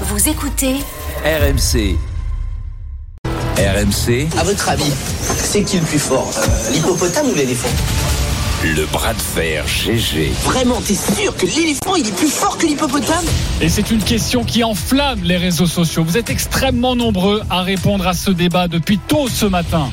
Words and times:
Vous 0.00 0.28
écoutez 0.28 0.74
RMC. 1.24 1.96
RMC, 3.56 4.26
À 4.38 4.42
votre 4.42 4.68
avis, 4.68 4.90
c'est 5.36 5.62
qui 5.62 5.78
le 5.78 5.84
plus 5.84 6.00
fort 6.00 6.32
euh, 6.36 6.70
L'hippopotame 6.72 7.28
ou 7.30 7.34
l'éléphant? 7.34 7.68
Le 8.64 8.84
bras 8.86 9.14
de 9.14 9.20
fer 9.20 9.64
GG. 9.68 10.32
Vraiment, 10.42 10.80
t'es 10.80 10.96
sûr 10.96 11.36
que 11.36 11.46
l'éléphant 11.46 11.94
il 11.94 12.08
est 12.08 12.16
plus 12.16 12.28
fort 12.28 12.58
que 12.58 12.66
l'hippopotame? 12.66 13.24
Et 13.60 13.68
c'est 13.68 13.90
une 13.92 14.02
question 14.02 14.42
qui 14.42 14.64
enflamme 14.64 15.22
les 15.22 15.36
réseaux 15.36 15.66
sociaux. 15.66 16.02
Vous 16.02 16.16
êtes 16.18 16.30
extrêmement 16.30 16.96
nombreux 16.96 17.42
à 17.48 17.62
répondre 17.62 18.06
à 18.08 18.14
ce 18.14 18.32
débat 18.32 18.66
depuis 18.66 18.98
tôt 18.98 19.28
ce 19.28 19.46
matin. 19.46 19.92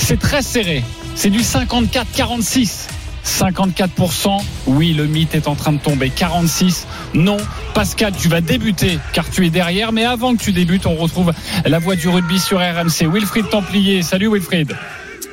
C'est 0.00 0.18
très 0.18 0.42
serré. 0.42 0.82
C'est 1.14 1.30
du 1.30 1.40
54-46. 1.42 2.88
54%, 3.26 4.40
oui, 4.66 4.92
le 4.94 5.06
mythe 5.06 5.34
est 5.34 5.48
en 5.48 5.54
train 5.56 5.72
de 5.72 5.78
tomber. 5.78 6.10
46, 6.10 6.86
non. 7.14 7.36
Pascal, 7.74 8.12
tu 8.16 8.28
vas 8.28 8.40
débuter 8.40 8.98
car 9.12 9.28
tu 9.28 9.44
es 9.44 9.50
derrière. 9.50 9.92
Mais 9.92 10.04
avant 10.04 10.34
que 10.36 10.42
tu 10.42 10.52
débutes, 10.52 10.86
on 10.86 10.94
retrouve 10.94 11.32
la 11.64 11.78
voix 11.78 11.96
du 11.96 12.08
rugby 12.08 12.38
sur 12.38 12.58
RMC. 12.58 13.06
Wilfried 13.12 13.48
Templier. 13.50 14.02
Salut 14.02 14.28
Wilfried. 14.32 14.74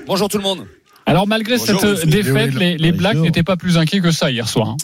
Bonjour 0.08 0.28
tout 0.28 0.38
le 0.38 0.44
monde. 0.44 0.66
Alors 1.06 1.28
malgré 1.28 1.58
Bonjour, 1.58 1.80
cette 1.80 2.06
Wilfried. 2.06 2.10
défaite, 2.34 2.54
les, 2.56 2.78
les 2.78 2.92
Blacks 2.92 3.18
n'étaient 3.18 3.44
pas 3.44 3.58
plus 3.58 3.78
inquiets 3.78 4.00
que 4.02 4.12
ça 4.12 4.32
hier 4.32 4.48
soir. 4.50 4.70
hein. 4.70 4.78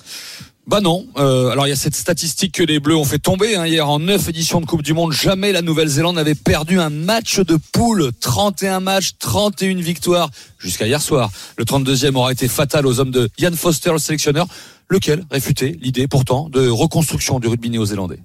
Bah 0.69 0.81
non. 0.81 1.07
Euh, 1.17 1.49
alors 1.49 1.65
il 1.65 1.71
y 1.71 1.73
a 1.73 1.75
cette 1.75 1.95
statistique 1.95 2.53
que 2.53 2.61
les 2.61 2.79
Bleus 2.79 2.95
ont 2.95 3.03
fait 3.03 3.17
tomber 3.17 3.55
hein, 3.55 3.65
hier 3.65 3.89
en 3.89 3.97
9 3.97 4.29
éditions 4.29 4.61
de 4.61 4.67
Coupe 4.67 4.83
du 4.83 4.93
Monde. 4.93 5.11
Jamais 5.11 5.51
la 5.51 5.63
Nouvelle-Zélande 5.63 6.17
n'avait 6.17 6.35
perdu 6.35 6.79
un 6.79 6.91
match 6.91 7.39
de 7.39 7.57
poule. 7.71 8.11
31 8.21 8.79
matchs, 8.79 9.13
31 9.17 9.81
victoires 9.81 10.29
jusqu'à 10.59 10.85
hier 10.85 11.01
soir. 11.01 11.31
Le 11.57 11.65
32e 11.65 12.13
aura 12.13 12.31
été 12.31 12.47
fatal 12.47 12.85
aux 12.85 12.99
hommes 12.99 13.09
de 13.09 13.31
Ian 13.39 13.53
Foster, 13.55 13.91
le 13.93 13.97
sélectionneur, 13.97 14.45
lequel 14.89 15.25
réfutait 15.31 15.75
l'idée 15.81 16.07
pourtant 16.07 16.49
de 16.49 16.69
reconstruction 16.69 17.39
du 17.39 17.47
rugby 17.47 17.71
néo-zélandais. 17.71 18.19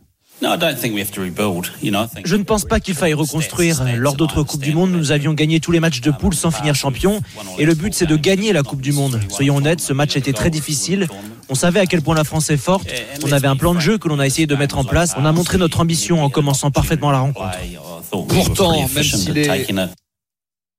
Je 2.24 2.36
ne 2.36 2.42
pense 2.42 2.64
pas 2.64 2.80
qu'il 2.80 2.94
faille 2.94 3.14
reconstruire. 3.14 3.82
Lors 3.96 4.14
d'autres 4.16 4.42
Coupes 4.42 4.62
du 4.62 4.72
Monde, 4.72 4.92
nous 4.92 5.12
avions 5.12 5.32
gagné 5.32 5.60
tous 5.60 5.72
les 5.72 5.80
matchs 5.80 6.00
de 6.00 6.10
poule 6.10 6.34
sans 6.34 6.50
finir 6.50 6.74
champion. 6.74 7.20
Et 7.58 7.64
le 7.64 7.74
but, 7.74 7.94
c'est 7.94 8.06
de 8.06 8.16
gagner 8.16 8.52
la 8.52 8.62
Coupe 8.62 8.80
du 8.80 8.92
Monde. 8.92 9.20
Soyons 9.28 9.56
honnêtes, 9.56 9.80
ce 9.80 9.92
match 9.92 10.16
a 10.16 10.18
été 10.18 10.32
très 10.32 10.50
difficile. 10.50 11.08
On 11.48 11.54
savait 11.54 11.80
à 11.80 11.86
quel 11.86 12.02
point 12.02 12.14
la 12.14 12.24
France 12.24 12.50
est 12.50 12.56
forte. 12.56 12.88
On 13.24 13.32
avait 13.32 13.48
un 13.48 13.56
plan 13.56 13.74
de 13.74 13.80
jeu 13.80 13.98
que 13.98 14.08
l'on 14.08 14.18
a 14.18 14.26
essayé 14.26 14.46
de 14.46 14.54
mettre 14.54 14.78
en 14.78 14.84
place. 14.84 15.14
On 15.18 15.24
a 15.24 15.32
montré 15.32 15.58
notre 15.58 15.80
ambition 15.80 16.24
en 16.24 16.30
commençant 16.30 16.70
parfaitement 16.70 17.10
la 17.10 17.20
rencontre. 17.20 17.58
Pourtant, 18.28 18.88
même 18.94 19.04
si 19.04 19.32
les 19.32 19.48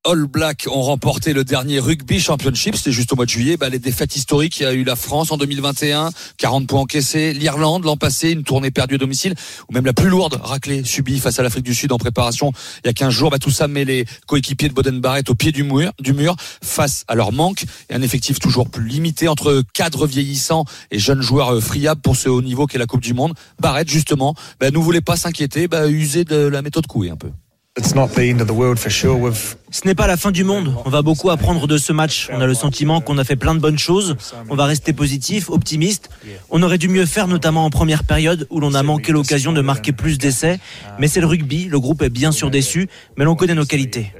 All 0.05 0.25
Blacks 0.25 0.67
ont 0.71 0.83
remporté 0.83 1.33
le 1.33 1.43
dernier 1.43 1.79
Rugby 1.79 2.19
Championship, 2.19 2.75
c'était 2.75 2.91
juste 2.91 3.11
au 3.11 3.15
mois 3.15 3.25
de 3.25 3.29
juillet, 3.31 3.57
bah, 3.57 3.69
les 3.69 3.79
défaites 3.79 4.15
historiques, 4.15 4.59
il 4.59 4.63
y 4.63 4.65
a 4.67 4.73
eu 4.73 4.83
la 4.83 4.95
France 4.95 5.31
en 5.31 5.37
2021, 5.37 6.11
40 6.37 6.67
points 6.67 6.81
encaissés, 6.81 7.33
l'Irlande 7.33 7.85
l'an 7.85 7.97
passé, 7.97 8.31
une 8.31 8.43
tournée 8.43 8.69
perdue 8.69 8.95
à 8.95 8.97
domicile, 8.99 9.33
ou 9.67 9.73
même 9.73 9.85
la 9.85 9.93
plus 9.93 10.09
lourde 10.09 10.39
raclée 10.43 10.83
subie 10.83 11.19
face 11.19 11.39
à 11.39 11.43
l'Afrique 11.43 11.65
du 11.65 11.73
Sud 11.73 11.91
en 11.91 11.97
préparation 11.97 12.51
il 12.83 12.87
y 12.87 12.89
a 12.89 12.93
15 12.93 13.09
jours, 13.11 13.31
bah, 13.31 13.39
tout 13.39 13.49
ça 13.49 13.67
met 13.67 13.83
les 13.83 14.05
coéquipiers 14.27 14.69
de 14.69 14.73
Boden 14.73 14.99
Barrett 14.99 15.27
au 15.29 15.35
pied 15.35 15.51
du 15.51 15.63
mur, 15.63 15.91
du 15.99 16.13
mur 16.13 16.35
face 16.61 17.03
à 17.07 17.15
leur 17.15 17.31
manque 17.31 17.65
et 17.89 17.95
un 17.95 18.01
effectif 18.01 18.39
toujours 18.39 18.69
plus 18.69 18.87
limité 18.87 19.27
entre 19.27 19.63
cadres 19.73 20.05
vieillissants 20.05 20.65
et 20.91 20.99
jeunes 20.99 21.21
joueurs 21.21 21.55
euh, 21.55 21.59
friables 21.59 22.01
pour 22.01 22.15
ce 22.15 22.29
haut 22.29 22.41
niveau 22.41 22.67
qu'est 22.67 22.77
la 22.77 22.85
Coupe 22.85 23.01
du 23.01 23.13
Monde. 23.13 23.33
Barrett, 23.59 23.89
justement, 23.89 24.35
bah, 24.59 24.69
ne 24.69 24.77
voulait 24.77 25.01
pas 25.01 25.15
s'inquiéter, 25.15 25.67
bah, 25.67 25.87
user 25.87 26.25
de 26.25 26.35
la 26.35 26.61
méthode 26.61 26.85
Coué 26.87 27.09
un 27.09 27.17
peu. 27.17 27.31
It's 27.77 27.93
not 27.93 28.07
the 28.15 28.29
end 28.29 28.39
of 28.39 28.47
the 28.47 28.53
world 28.53 28.79
for 28.79 28.89
sure. 28.89 29.19
We've 29.19 29.57
Ce 29.69 29.81
n'est 29.85 29.95
pas 29.95 30.07
la 30.07 30.15
fin 30.15 30.31
du 30.31 30.45
monde. 30.45 30.73
On 30.85 30.89
va 30.89 31.01
beaucoup 31.01 31.29
apprendre 31.29 31.67
de 31.67 31.77
ce 31.77 31.91
match. 31.91 32.29
On 32.31 32.39
a 32.39 32.45
le 32.45 32.53
sentiment 32.53 33.01
qu'on 33.01 33.17
a 33.17 33.25
fait 33.25 33.35
plein 33.35 33.53
de 33.53 33.59
bonnes 33.59 33.77
choses. 33.77 34.15
On 34.49 34.55
va 34.55 34.63
rester 34.65 34.93
positif, 34.93 35.49
optimiste. 35.49 36.09
On 36.49 36.63
aurait 36.63 36.77
dû 36.77 36.87
mieux 36.87 37.05
faire, 37.05 37.27
notamment 37.27 37.65
en 37.65 37.69
première 37.69 38.05
période 38.05 38.47
où 38.49 38.61
l'on 38.61 38.75
a 38.75 38.83
manqué 38.83 39.11
l'occasion 39.11 39.51
de 39.51 39.59
marquer 39.59 39.91
plus 39.91 40.17
d'essais. 40.17 40.59
Mais 40.99 41.09
c'est 41.09 41.19
le 41.19 41.27
rugby. 41.27 41.65
Le 41.65 41.79
groupe 41.81 42.01
est 42.01 42.09
bien 42.09 42.31
sûr 42.31 42.49
déçu, 42.49 42.87
mais 43.17 43.25
l'on 43.25 43.35
connaît 43.35 43.55
nos 43.55 43.65
qualités. 43.65 44.13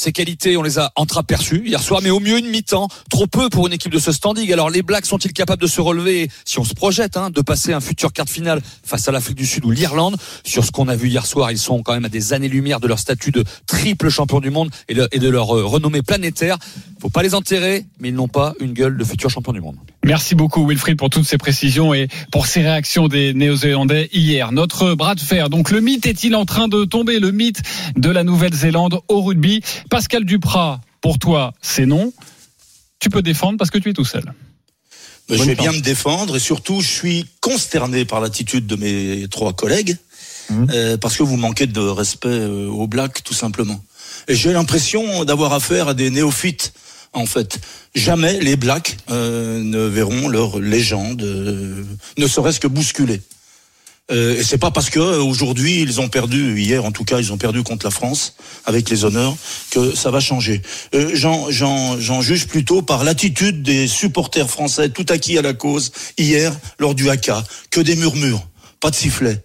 Ses 0.00 0.12
qualités, 0.12 0.56
on 0.56 0.62
les 0.62 0.78
a 0.78 0.90
entreaperçues 0.96 1.62
hier 1.66 1.82
soir, 1.82 2.00
mais 2.02 2.08
au 2.08 2.20
mieux 2.20 2.38
une 2.38 2.48
mi-temps, 2.48 2.88
trop 3.10 3.26
peu 3.26 3.50
pour 3.50 3.66
une 3.66 3.74
équipe 3.74 3.92
de 3.92 3.98
ce 3.98 4.12
standing. 4.12 4.50
Alors 4.50 4.70
les 4.70 4.80
Blacks 4.80 5.04
sont-ils 5.04 5.34
capables 5.34 5.60
de 5.60 5.66
se 5.66 5.82
relever, 5.82 6.30
si 6.46 6.58
on 6.58 6.64
se 6.64 6.72
projette, 6.72 7.18
hein, 7.18 7.28
de 7.28 7.42
passer 7.42 7.74
un 7.74 7.80
futur 7.80 8.10
quart 8.14 8.24
de 8.24 8.30
finale 8.30 8.62
face 8.82 9.08
à 9.08 9.12
l'Afrique 9.12 9.36
du 9.36 9.44
Sud 9.44 9.62
ou 9.66 9.70
l'Irlande? 9.70 10.16
Sur 10.42 10.64
ce 10.64 10.70
qu'on 10.70 10.88
a 10.88 10.96
vu 10.96 11.08
hier 11.08 11.26
soir, 11.26 11.50
ils 11.50 11.58
sont 11.58 11.82
quand 11.82 11.92
même 11.92 12.06
à 12.06 12.08
des 12.08 12.32
années-lumière 12.32 12.80
de 12.80 12.88
leur 12.88 12.98
statut 12.98 13.30
de 13.30 13.44
triple 13.66 14.08
champion 14.08 14.40
du 14.40 14.48
monde 14.48 14.70
et 14.88 14.94
de, 14.94 15.28
leur 15.28 15.54
euh, 15.54 15.66
renommée 15.66 16.00
planétaire. 16.00 16.56
Faut 16.98 17.10
pas 17.10 17.22
les 17.22 17.34
enterrer, 17.34 17.84
mais 17.98 18.08
ils 18.08 18.14
n'ont 18.14 18.26
pas 18.26 18.54
une 18.58 18.72
gueule 18.72 18.96
de 18.96 19.04
futur 19.04 19.28
champion 19.28 19.52
du 19.52 19.60
monde. 19.60 19.76
Merci 20.04 20.34
beaucoup 20.34 20.66
Wilfried 20.66 20.96
pour 20.96 21.10
toutes 21.10 21.26
ces 21.26 21.36
précisions 21.36 21.92
et 21.92 22.08
pour 22.32 22.46
ces 22.46 22.62
réactions 22.62 23.08
des 23.08 23.34
Néo-Zélandais 23.34 24.08
hier. 24.12 24.50
Notre 24.50 24.94
bras 24.94 25.14
de 25.14 25.20
fer. 25.20 25.50
Donc 25.50 25.70
le 25.70 25.80
mythe 25.80 26.06
est-il 26.06 26.34
en 26.34 26.46
train 26.46 26.68
de 26.68 26.84
tomber 26.84 27.18
Le 27.18 27.32
mythe 27.32 27.60
de 27.96 28.08
la 28.08 28.24
Nouvelle-Zélande 28.24 29.00
au 29.08 29.20
rugby? 29.20 29.62
Pascal 29.90 30.24
Duprat, 30.24 30.80
pour 31.02 31.18
toi, 31.18 31.52
c'est 31.60 31.84
non. 31.84 32.12
Tu 32.98 33.10
peux 33.10 33.22
défendre 33.22 33.58
parce 33.58 33.70
que 33.70 33.78
tu 33.78 33.90
es 33.90 33.92
tout 33.92 34.04
seul. 34.04 34.24
Je 35.28 35.42
vais 35.44 35.54
bien 35.54 35.72
me 35.72 35.80
défendre 35.80 36.36
et 36.36 36.40
surtout, 36.40 36.80
je 36.80 36.88
suis 36.88 37.26
consterné 37.40 38.04
par 38.04 38.20
l'attitude 38.20 38.66
de 38.66 38.76
mes 38.76 39.28
trois 39.28 39.52
collègues 39.52 39.96
euh, 40.50 40.96
parce 40.96 41.16
que 41.16 41.22
vous 41.22 41.36
manquez 41.36 41.66
de 41.66 41.80
respect 41.80 42.28
euh, 42.28 42.68
aux 42.68 42.88
blacks, 42.88 43.22
tout 43.22 43.34
simplement. 43.34 43.80
Et 44.28 44.34
j'ai 44.34 44.52
l'impression 44.52 45.24
d'avoir 45.24 45.52
affaire 45.52 45.88
à 45.88 45.94
des 45.94 46.10
néophytes. 46.10 46.72
En 47.12 47.26
fait, 47.26 47.58
jamais 47.94 48.38
les 48.40 48.56
blacks 48.56 48.96
euh, 49.10 49.62
ne 49.62 49.80
verront 49.80 50.28
leur 50.28 50.60
légende, 50.60 51.22
euh, 51.22 51.84
ne 52.18 52.26
serait-ce 52.28 52.60
que 52.60 52.68
bousculer. 52.68 53.20
Euh, 54.10 54.36
et 54.36 54.42
c'est 54.42 54.58
pas 54.58 54.70
parce 54.70 54.90
que 54.90 54.98
euh, 54.98 55.22
aujourd'hui 55.22 55.80
ils 55.80 56.00
ont 56.00 56.08
perdu, 56.08 56.60
hier 56.60 56.84
en 56.84 56.90
tout 56.90 57.04
cas 57.04 57.18
ils 57.18 57.32
ont 57.32 57.38
perdu 57.38 57.62
contre 57.62 57.86
la 57.86 57.90
France 57.90 58.34
avec 58.64 58.90
les 58.90 59.04
honneurs, 59.04 59.36
que 59.70 59.94
ça 59.94 60.10
va 60.10 60.20
changer. 60.20 60.62
Euh, 60.94 61.10
j'en, 61.14 62.20
juge 62.20 62.46
plutôt 62.46 62.82
par 62.82 63.04
l'attitude 63.04 63.62
des 63.62 63.86
supporters 63.86 64.50
français 64.50 64.88
tout 64.88 65.06
acquis 65.08 65.38
à 65.38 65.42
la 65.42 65.54
cause 65.54 65.92
hier 66.18 66.52
lors 66.78 66.94
du 66.94 67.08
haka. 67.08 67.44
Que 67.70 67.80
des 67.80 67.94
murmures, 67.94 68.46
pas 68.80 68.90
de 68.90 68.96
sifflet. 68.96 69.44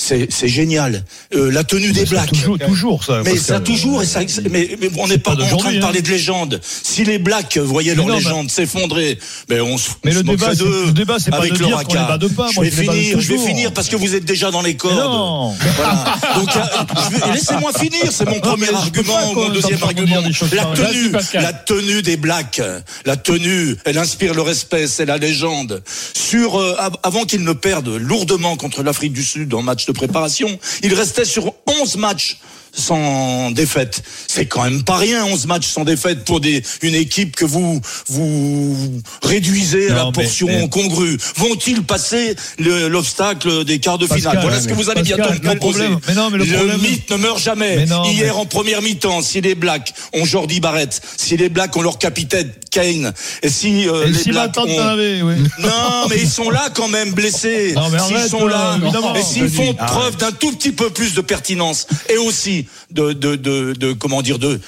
C'est, 0.00 0.28
génial. 0.48 1.04
Euh, 1.34 1.50
la 1.50 1.64
tenue 1.64 1.90
des 1.90 2.04
blacks. 2.04 2.28
Toujours, 2.30 2.56
toujours 2.58 3.04
ça. 3.04 3.20
Mais 3.24 3.36
ça 3.36 3.58
toujours, 3.58 4.00
et 4.00 4.06
ça, 4.06 4.20
mais, 4.48 4.76
mais 4.80 4.88
on 4.96 5.08
n'est 5.08 5.18
pas, 5.18 5.34
pas 5.34 5.42
en 5.42 5.56
train 5.56 5.72
de 5.72 5.78
hein. 5.78 5.80
parler 5.80 6.02
de 6.02 6.08
légende. 6.08 6.60
Si 6.62 7.04
les 7.04 7.18
blacks 7.18 7.58
voyaient 7.58 7.96
leur 7.96 8.06
Mais 8.06 8.12
non, 8.12 8.18
mais- 8.18 8.24
légende 8.24 8.48
s'effondrer, 8.50 9.18
ben 9.48 9.60
on 9.60 9.76
se, 9.76 9.90
Mais 10.04 10.12
on 10.12 10.14
le 10.14 10.18
se 10.20 10.22
débat, 10.24 10.52
le 10.52 10.92
débat, 10.92 11.16
c'est 11.18 11.30
pas 11.32 11.38
avec 11.38 11.52
de 11.54 11.58
dire 11.58 11.78
de 12.18 12.28
pas. 12.28 12.48
Je 12.54 12.60
vais 12.60 12.70
je 12.70 12.80
finir, 12.80 13.20
je 13.20 13.28
vais 13.32 13.38
finir 13.38 13.72
parce 13.72 13.88
que 13.88 13.96
vous 13.96 14.14
êtes 14.14 14.24
déjà 14.24 14.52
dans 14.52 14.62
les 14.62 14.68
Mais 14.70 14.76
cordes. 14.76 14.96
non. 14.98 15.54
Voilà. 15.76 16.14
Donc, 16.36 16.56
euh, 16.56 17.32
laissez-moi 17.34 17.72
finir, 17.78 18.12
c'est 18.12 18.24
mon 18.28 18.38
premier 18.38 18.66
mais 18.70 18.74
argument, 18.74 19.34
mon 19.34 19.48
deuxième 19.48 19.82
argument. 19.82 20.22
La 20.52 20.64
tenue, 20.76 21.12
la 21.34 21.52
tenue 21.52 22.02
des 22.02 22.16
blacks, 22.16 22.62
la 23.04 23.16
tenue, 23.16 23.76
elle 23.84 23.98
inspire 23.98 24.32
le 24.32 24.42
respect, 24.42 24.86
c'est 24.86 25.06
la 25.06 25.18
légende. 25.18 25.82
Sur, 26.14 26.56
euh, 26.60 26.76
av- 26.78 26.96
avant 27.02 27.24
qu'ils 27.24 27.42
ne 27.42 27.52
perdent 27.52 27.88
lourdement 27.96 28.56
contre 28.56 28.84
l'Afrique 28.84 29.12
du 29.12 29.24
Sud 29.24 29.52
en 29.54 29.62
match 29.62 29.87
préparation, 29.92 30.58
ils 30.82 30.94
restaient 30.94 31.24
sur 31.24 31.54
11 31.66 31.96
matchs 31.96 32.38
sans 32.72 33.50
défaite. 33.50 34.02
C'est 34.26 34.46
quand 34.46 34.64
même 34.64 34.82
pas 34.84 34.96
rien, 34.96 35.24
11 35.24 35.46
matchs 35.46 35.66
sans 35.66 35.84
défaite 35.84 36.24
pour 36.24 36.40
des, 36.40 36.62
une 36.82 36.94
équipe 36.94 37.36
que 37.36 37.44
vous, 37.44 37.80
vous 38.08 39.00
réduisez 39.22 39.86
à 39.90 39.90
Non, 39.90 39.96
la 39.96 40.04
mais- 40.06 40.12
portion 40.12 40.46
mais- 40.48 40.68
congrue. 40.68 41.18
Vont-ils 41.36 41.82
passer 41.82 42.34
le- 42.58 42.88
l'obstacle 42.88 43.64
des 43.64 43.78
quarts 43.78 43.98
de 43.98 44.06
Pascal, 44.06 44.32
finale? 44.32 44.38
Voilà 44.42 44.60
ce 44.60 44.68
que 44.68 44.74
vous 44.74 44.90
allez 44.90 45.00
Pascal, 45.02 45.16
bientôt 45.20 45.32
me 45.32 45.52
le 45.52 45.58
proposer. 45.58 45.84
mais 46.08 46.14
non, 46.14 46.30
le 46.30 46.76
mythe 46.78 47.10
ne 47.10 47.16
meurt 47.16 47.38
jamais. 47.40 47.86
Non, 47.86 48.04
Hier, 48.04 48.34
mais- 48.34 48.40
en 48.40 48.46
première 48.46 48.82
mi-temps, 48.82 49.22
si 49.22 49.40
les 49.40 49.54
Blacks 49.54 49.92
ont 50.12 50.24
Jordi 50.24 50.60
Barrett, 50.60 51.00
si 51.16 51.36
les 51.36 51.48
Blacks 51.48 51.76
ont 51.76 51.82
leur 51.82 51.98
capitaine 51.98 52.50
Kane, 52.70 53.12
et 53.42 53.48
si 53.48 53.88
euh, 53.88 54.06
Et 54.06 54.10
les 54.10 54.18
si 54.18 54.30
Blacks 54.30 54.56
ont... 54.58 54.64
oui. 54.66 55.22
Non, 55.58 56.06
mais 56.10 56.16
ils 56.20 56.28
sont 56.28 56.50
là 56.50 56.68
quand 56.74 56.88
même 56.88 57.12
blessés. 57.12 57.72
Non, 57.74 57.88
mais 57.90 57.98
S'ils 57.98 58.28
sont 58.30 58.46
là, 58.46 58.78
euh, 58.82 59.14
et 59.18 59.22
s'ils 59.22 59.48
font 59.48 59.74
preuve 59.74 60.16
d'un 60.16 60.32
tout 60.32 60.52
petit 60.52 60.72
peu 60.72 60.90
plus 60.90 61.14
de 61.14 61.20
pertinence 61.20 61.86
et 62.08 62.16
aussi 62.18 62.57
de 62.90 63.12
de 63.12 63.36
de, 63.36 63.72
de 63.74 63.92
comment 63.92 64.22
dire 64.22 64.38
de 64.38 64.60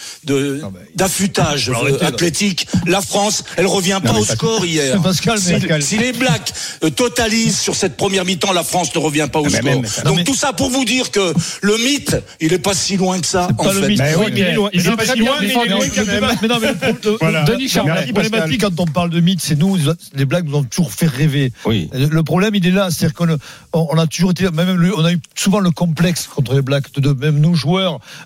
d'affûtage 0.95 1.71
euh, 1.71 1.99
athlétique, 2.07 2.67
la 2.87 3.01
France, 3.01 3.45
elle 3.57 3.67
revient 3.67 4.01
pas 4.03 4.13
au 4.13 4.19
Pascal- 4.21 4.37
score 4.37 4.65
hier. 4.67 5.01
Pascal, 5.03 5.39
si, 5.39 5.53
Pascal- 5.53 5.83
si 5.83 5.99
les 5.99 6.13
Blacks 6.13 6.53
euh, 6.85 6.91
totalisent 6.91 7.59
sur 7.59 7.75
cette 7.75 7.97
première 7.97 8.25
mi-temps, 8.25 8.53
la 8.53 8.63
France 8.63 8.95
ne 8.95 9.01
revient 9.01 9.29
pas 9.33 9.41
au 9.41 9.49
score. 9.49 9.83
Donc 10.05 10.17
mais- 10.17 10.25
tout 10.25 10.35
ça 10.35 10.53
pour 10.53 10.71
vous 10.71 10.85
dire 10.85 11.11
que 11.11 11.33
le 11.63 11.77
mythe, 11.79 12.17
il 12.41 12.53
est 12.53 12.59
pas 12.59 12.75
si 12.75 12.97
loin 12.97 13.21
que 13.21 13.27
ça 13.27 13.49
en 13.59 13.65
Pas 13.65 13.73
le 13.73 13.81
fait. 13.83 13.89
mythe. 13.89 13.99
Mais 14.01 14.15
oui, 14.17 14.25
il 14.33 14.39
est 14.41 14.43
mais 14.45 14.53
loin. 14.55 14.71
il 14.73 14.81
est 14.81 14.85
loin, 14.85 14.97
mais 15.41 15.47
il 15.47 15.51
est 15.51 15.89
quand 15.95 16.07
même. 16.07 16.25
Mais 16.43 16.49
non, 16.49 16.59
mais. 16.61 17.45
Denis 17.47 17.69
Charvet. 17.69 17.91
La 17.95 18.13
problématique 18.13 18.61
quand 18.61 18.79
on 18.81 18.87
parle 18.87 19.11
de 19.11 19.21
mythe, 19.21 19.41
c'est 19.43 19.57
nous, 19.59 19.79
les 20.15 20.25
blagues 20.25 20.47
nous 20.47 20.57
ont 20.57 20.65
toujours 20.65 20.93
fait 20.93 21.07
rêver. 21.07 21.53
Le 21.67 22.23
problème, 22.23 22.55
il 22.55 22.67
est 22.67 22.71
là, 22.71 22.89
c'est-à-dire 22.91 23.15
qu'on 23.15 23.31
on- 23.73 23.89
on 23.91 23.99
a 23.99 24.07
toujours 24.07 24.31
été, 24.33 24.51
même 24.51 24.93
on 24.97 25.05
a 25.05 25.13
eu 25.13 25.19
souvent 25.35 25.61
le 25.61 25.71
complexe 25.71 26.27
contre 26.27 26.55
les 26.55 26.63
Blacks, 26.63 26.93
de, 26.95 27.01
de 27.01 27.13
même 27.13 27.39
nous 27.41 27.55
joueurs. 27.55 27.80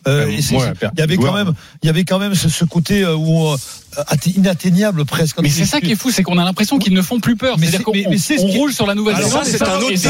Euh, 0.06 0.26
Ouais, 0.26 0.32
ouais, 0.36 0.72
il 0.94 0.98
y 0.98 1.02
avait 1.02 1.16
quand 1.16 1.32
même, 1.32 1.52
il 1.82 1.86
y 1.86 1.90
avait 1.90 2.04
quand 2.04 2.18
même 2.18 2.34
ce, 2.34 2.48
ce 2.48 2.64
côté 2.64 3.02
euh, 3.02 3.14
où 3.14 3.48
euh, 3.48 3.56
atte- 4.08 4.36
inatteignable 4.36 5.04
presque. 5.04 5.36
Mais 5.40 5.48
c'est 5.50 5.64
ça 5.64 5.80
qui 5.80 5.92
est 5.92 5.96
fou, 5.96 6.10
c'est 6.10 6.22
qu'on 6.22 6.38
a 6.38 6.44
l'impression 6.44 6.78
qu'ils 6.78 6.92
ne 6.94 7.02
font 7.02 7.20
plus 7.20 7.36
peur. 7.36 7.56
Mais 7.58 7.66
c'est- 7.68 7.82
on 7.86 7.92
qui- 7.92 8.58
roule 8.58 8.72
sur 8.72 8.86
la 8.86 8.94
nouvelle 8.94 9.16
zélande 9.16 9.42
c'est 9.44 9.62
un 9.62 9.76
autre 9.78 9.88
débat. 9.90 10.00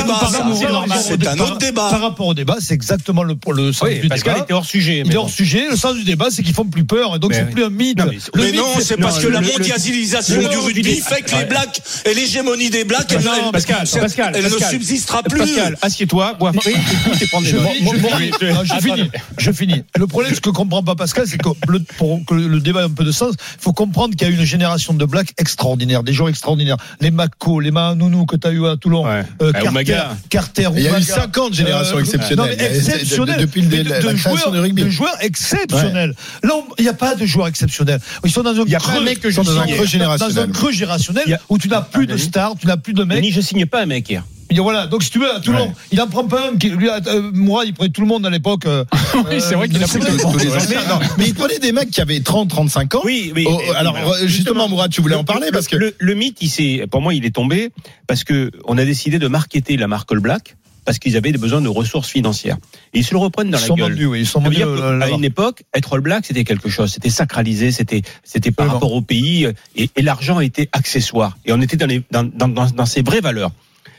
C'est 1.03 1.27
un 1.27 1.37
par- 1.37 1.47
autre 1.47 1.59
débat. 1.59 1.89
Par 1.91 2.01
rapport 2.01 2.27
au 2.27 2.35
débat, 2.35 2.57
c'est 2.61 2.75
exactement 2.75 3.23
le, 3.23 3.37
le 3.55 3.73
sens 3.73 3.89
du 3.89 4.09
Pascal 4.09 4.35
débat. 4.35 4.45
était 4.45 4.55
hors 4.55 4.65
sujet. 4.65 4.99
Il 4.99 5.09
mais 5.09 5.15
est 5.15 5.17
hors 5.17 5.31
sujet. 5.31 5.67
Le 5.71 5.77
sens 5.77 5.95
du 5.97 6.05
débat, 6.05 6.27
c'est 6.31 6.43
qu'ils 6.43 6.55
font 6.55 6.65
plus 6.65 6.85
peur. 6.85 7.15
Et 7.17 7.19
donc, 7.19 7.33
c'est 7.35 7.51
plus 7.51 7.65
un 7.65 7.71
mythe. 7.71 7.99
Non, 7.99 8.07
mais- 8.11 8.19
Le 8.35 8.43
Mais 8.43 8.51
mythe, 8.53 8.57
non, 8.61 8.67
c'est 8.81 8.97
parce 8.97 9.19
que 9.19 9.27
la 9.29 9.41
mondialisation 9.41 10.39
du 10.49 10.57
rugby 10.57 11.01
fait 11.01 11.23
que 11.23 11.37
les. 11.37 11.45
Blacks 11.45 11.83
et 12.07 12.15
l'hégémonie 12.15 12.71
des 12.71 12.85
Blacks, 12.85 13.13
elle, 13.13 13.23
Pascal, 13.53 13.87
Pascal, 14.01 14.35
ne 14.35 14.41
Pascal. 14.49 14.71
subsistera 14.71 15.23
plus. 15.23 15.39
Pascal, 15.39 15.77
assieds-toi, 15.83 16.35
bois 16.39 16.53
frais, 16.53 16.73
écoute 16.73 17.21
et 17.23 17.27
prends 17.27 17.41
des 17.43 17.49
Je 17.49 18.81
finis, 18.81 19.11
je 19.39 19.53
finis. 19.53 19.83
Le 19.97 20.07
problème, 20.07 20.35
ce 20.35 20.41
que 20.41 20.51
comprend 20.51 20.83
pas 20.83 20.95
Pascal, 20.95 21.27
c'est 21.27 21.39
que 21.39 21.49
le- 21.69 21.81
pour 21.99 22.21
que 22.27 22.35
le 22.35 22.61
débat 22.61 22.81
ait 22.83 22.85
un 22.85 22.91
peu 22.91 23.05
de 23.05 23.13
sens, 23.13 23.35
il 23.39 23.61
faut 23.61 23.73
comprendre 23.73 24.15
qu'il 24.17 24.27
y 24.29 24.31
a 24.31 24.35
une 24.35 24.45
génération 24.45 24.95
de 24.95 25.05
blacks 25.05 25.33
extraordinaires, 25.39 26.03
des 26.03 26.13
joueurs 26.13 26.29
extraordinaires. 26.29 26.77
Les 27.01 27.11
Mako, 27.11 27.61
les 27.61 27.71
Mahanounou 27.71 28.27
que 28.27 28.37
tu 28.37 28.47
as 28.47 28.51
eu 28.51 28.67
à 28.67 28.77
Toulon, 28.77 29.05
Ouais. 29.07 29.25
euh, 29.43 29.53
Ah, 29.55 29.61
Carter. 29.61 30.03
Carter, 30.31 30.69
Il 30.77 30.83
y 30.83 30.87
a 30.87 30.91
eu 30.91 30.93
Oumaga. 30.93 31.15
50 31.15 31.55
générations 31.55 31.97
Euh, 31.97 32.01
exceptionnelles. 32.01 32.37
non, 32.51 32.57
mais 32.59 32.65
exceptionnelles. 32.77 33.41
Depuis 33.41 33.63
le 33.63 33.69
de, 33.69 33.89
la 33.89 33.97
de 34.01 34.03
création 34.07 34.37
joueurs, 34.37 34.53
du 34.53 34.59
rugby. 34.61 34.83
de 34.85 34.89
joueurs 34.91 35.17
exceptionnels. 35.21 36.15
Là, 36.43 36.51
on- 36.55 36.65
il 36.79 36.83
n'y 36.83 36.89
a 36.89 36.95
pas 36.95 37.15
de 37.15 37.27
joueurs 37.27 37.49
exceptionnels. 37.49 38.01
Ils 38.25 38.31
sont 38.31 38.43
dans 38.43 38.51
un 38.51 38.65
Il 38.65 38.71
y 38.71 38.75
a 38.75 38.79
pas 38.79 38.85
creux, 38.89 39.01
un 39.01 39.05
mec 39.05 39.21
que 39.21 39.31
je 39.31 39.35
sont 39.37 39.43
dans 39.43 39.59
un 39.59 39.65
signe. 39.65 39.75
creux 39.75 39.77
Dans 39.79 39.83
un 39.85 39.87
générationnel, 39.87 40.35
dans 40.35 40.43
un 40.43 40.49
creux 40.53 40.73
générationnel 40.73 41.35
a- 41.35 41.41
où 41.49 41.59
tu 41.59 41.69
n'as 41.69 41.81
plus 41.83 42.07
de 42.07 42.17
stars, 42.17 42.55
tu 42.61 42.67
n'as 42.67 42.77
plus 42.77 42.93
de 42.95 43.05
mecs. 43.05 43.19
Denis, 43.19 43.33
je 43.33 43.41
signe 43.41 43.67
pas 43.67 43.83
un 43.83 43.87
mec 43.87 44.09
hier. 44.09 44.25
Et 44.51 44.61
voilà. 44.61 44.87
Donc 44.87 45.03
si 45.03 45.11
tu 45.11 45.19
veux, 45.19 45.35
à 45.35 45.41
Toulon, 45.41 45.67
Ouais. 45.67 45.73
il 45.93 46.01
en 46.01 46.07
prend 46.07 46.25
pas 46.27 46.51
un. 46.51 46.57
Qui, 46.57 46.69
lui, 46.71 46.89
euh, 46.89 47.31
moi, 47.33 47.65
il 47.65 47.75
prenait 47.75 47.91
tout 47.91 48.01
le 48.03 48.07
monde 48.07 48.25
à 48.27 48.31
l'époque. 48.31 48.67
euh, 48.67 48.85
Oui, 49.15 49.41
c'est 49.41 49.55
vrai 49.55 49.69
qu'il 49.69 49.83
a 49.83 49.85
euh, 49.85 49.89
pris 49.89 50.01
c'est- 50.03 50.23
tous 50.23 50.39
les. 50.39 50.47
Mais- 50.47 50.89
Non, 50.89 50.99
mais 51.19 51.25
il 51.27 51.35
prenait 51.35 51.59
des 51.59 51.73
mecs 51.73 51.91
qui 51.91 52.01
avaient 52.01 52.21
30, 52.21 52.51
35 52.51 52.95
ans. 52.97 53.01
Oui, 53.05 53.33
oui. 53.35 53.47
Oh, 53.49 53.59
mais- 53.69 53.75
alors, 53.75 53.95
mais- 53.95 54.29
justement, 54.29 54.69
Mourad, 54.69 54.91
tu 54.93 55.01
voulais 55.01 55.15
en 55.17 55.25
parler 55.25 55.47
le, 55.47 55.53
parce 55.53 55.67
que. 55.69 55.77
le, 55.77 55.95
le 55.99 56.15
mythe, 56.15 56.39
il 56.41 56.49
s'est, 56.51 56.87
pour 56.91 57.01
moi, 57.01 57.15
il 57.15 57.25
est 57.25 57.35
tombé 57.35 57.71
parce 58.07 58.23
que 58.25 58.51
on 58.67 58.79
a 58.79 58.85
décidé 58.85 59.19
de 59.19 59.29
marketer 59.29 59.77
la 59.77 59.89
marque 59.89 60.13
All 60.13 60.21
Black 60.21 60.57
parce 60.85 60.99
qu'ils 60.99 61.17
avaient 61.17 61.33
des 61.33 61.39
besoins 61.39 61.63
de 61.63 61.69
ressources 61.69 62.11
financières. 62.11 62.59
Et 62.93 62.99
ils 62.99 63.05
se 63.05 63.13
le 63.15 63.19
reprennent 63.19 63.51
dans 63.51 63.57
Ils 63.57 63.61
la 63.63 63.67
sont 63.67 63.75
gueule. 63.75 63.93
vendus, 63.93 64.05
oui, 64.07 64.21
ils 64.21 64.27
sont 64.27 64.41
vendus. 64.41 64.57
dire 64.57 64.69
euh, 64.69 64.99
là-bas. 64.99 65.15
une 65.17 65.25
époque, 65.25 65.63
être 65.75 65.95
All 65.95 66.01
Black, 66.03 66.27
c'était 66.27 66.45
quelque 66.45 66.69
chose. 66.69 66.93
C'était 66.93 67.09
sacralisé, 67.09 67.73
c'était, 67.73 68.03
c'était 68.23 68.51
par 68.51 68.69
rapport 68.71 68.93
au 68.93 69.01
pays, 69.01 69.47
euh, 69.47 69.53
et, 69.77 69.89
et 69.97 70.03
l'argent 70.03 70.41
était 70.41 70.69
accessoire. 70.73 71.39
Et 71.47 71.55
on 71.55 71.61
était 71.63 71.79
dans, 71.79 71.87
les, 71.87 72.03
dans, 72.11 72.23
dans, 72.25 72.49
dans, 72.49 72.67
dans 72.67 72.85
ses 72.87 73.01
vraies 73.01 73.23
valeurs. 73.23 73.51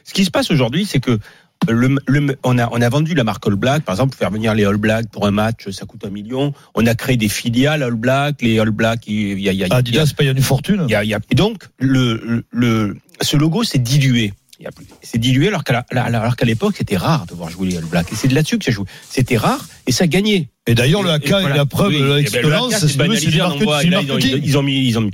Ce 0.06 0.14
qui 0.14 0.24
se 0.24 0.32
passe 0.32 0.50
aujourd'hui, 0.52 0.86
c'est 0.86 1.00
que 1.02 1.20
le, 1.68 1.98
le- 2.08 2.38
on, 2.44 2.58
a, 2.60 2.70
on 2.72 2.80
a 2.82 2.90
vendu 2.90 3.14
la 3.16 3.24
marque 3.24 3.46
All 3.48 3.56
Black, 3.56 3.84
par 3.84 3.96
exemple, 3.96 4.12
pour 4.12 4.20
faire 4.20 4.30
venir 4.30 4.54
les 4.54 4.66
All 4.66 4.78
Black 4.78 5.10
pour 5.10 5.26
un 5.26 5.32
match, 5.32 5.70
ça 5.72 5.86
coûte 5.86 6.06
un 6.06 6.10
million. 6.12 6.54
On 6.76 6.86
a 6.86 6.94
créé 6.96 7.18
des 7.18 7.30
filiales 7.30 7.82
All 7.82 7.96
Black, 7.96 8.42
les 8.42 8.60
All 8.60 8.70
Black, 8.70 9.08
il 9.08 9.40
y 9.40 9.50
a, 9.50 9.52
il 9.52 9.58
y 9.58 9.64
a- 9.64 9.68
il 9.68 9.96
y 9.96 9.98
a- 9.98 10.06
paye 10.16 10.28
une 10.30 10.42
fortune. 10.42 10.84
il 10.88 10.92
y 10.92 10.96
a- 10.96 11.04
il 11.04 11.10
y 11.10 11.14
a- 11.16 11.20
et 11.32 11.36
donc, 11.36 11.64
le, 11.80 12.22
le, 12.24 12.44
le- 12.52 12.98
ce 13.22 13.36
logo 13.36 13.64
s'est 13.64 13.80
dilué. 13.80 14.34
C'est 15.02 15.18
dilué 15.18 15.48
alors 15.48 15.64
qu'à 15.64 15.86
alors 15.92 16.36
qu'à 16.36 16.46
l'époque, 16.46 16.76
c'était 16.78 16.98
rare 16.98 17.26
de 17.26 17.34
voir 17.34 17.50
jouer 17.50 17.70
les 17.70 17.78
All 17.78 17.86
Blacks. 17.86 18.12
Et 18.12 18.16
c'est 18.16 18.28
de 18.28 18.36
là-dessus 18.36 18.58
que 18.58 18.66
ça 18.66 18.72
joue. 18.72 18.86
C'était 19.10 19.38
rare 19.38 19.66
et 19.88 19.92
ça 19.92 20.08
gagnait. 20.08 20.50
Et 20.68 20.74
d'ailleurs, 20.76 21.04
le 21.04 21.12
AK 21.12 21.26
et 21.26 21.28
est 21.28 21.40
voilà. 21.42 21.56
la 21.56 21.66
preuve 21.66 21.90
Oui, 21.90 22.00
de 22.00 22.00
et 22.00 22.02
ben, 22.02 22.08
le 22.08 22.16
l'expérience. 22.18 22.78
C'est 22.78 22.98
banalisé 22.98 23.38
là, 23.38 23.54
ils, 23.56 23.64
ont, 23.64 23.70
marketing. 23.70 24.42
ils 24.44 24.58
ont 24.58 24.64
mis, 24.64 24.88
ils 24.88 24.98
ont 24.98 25.02
mis. 25.02 25.12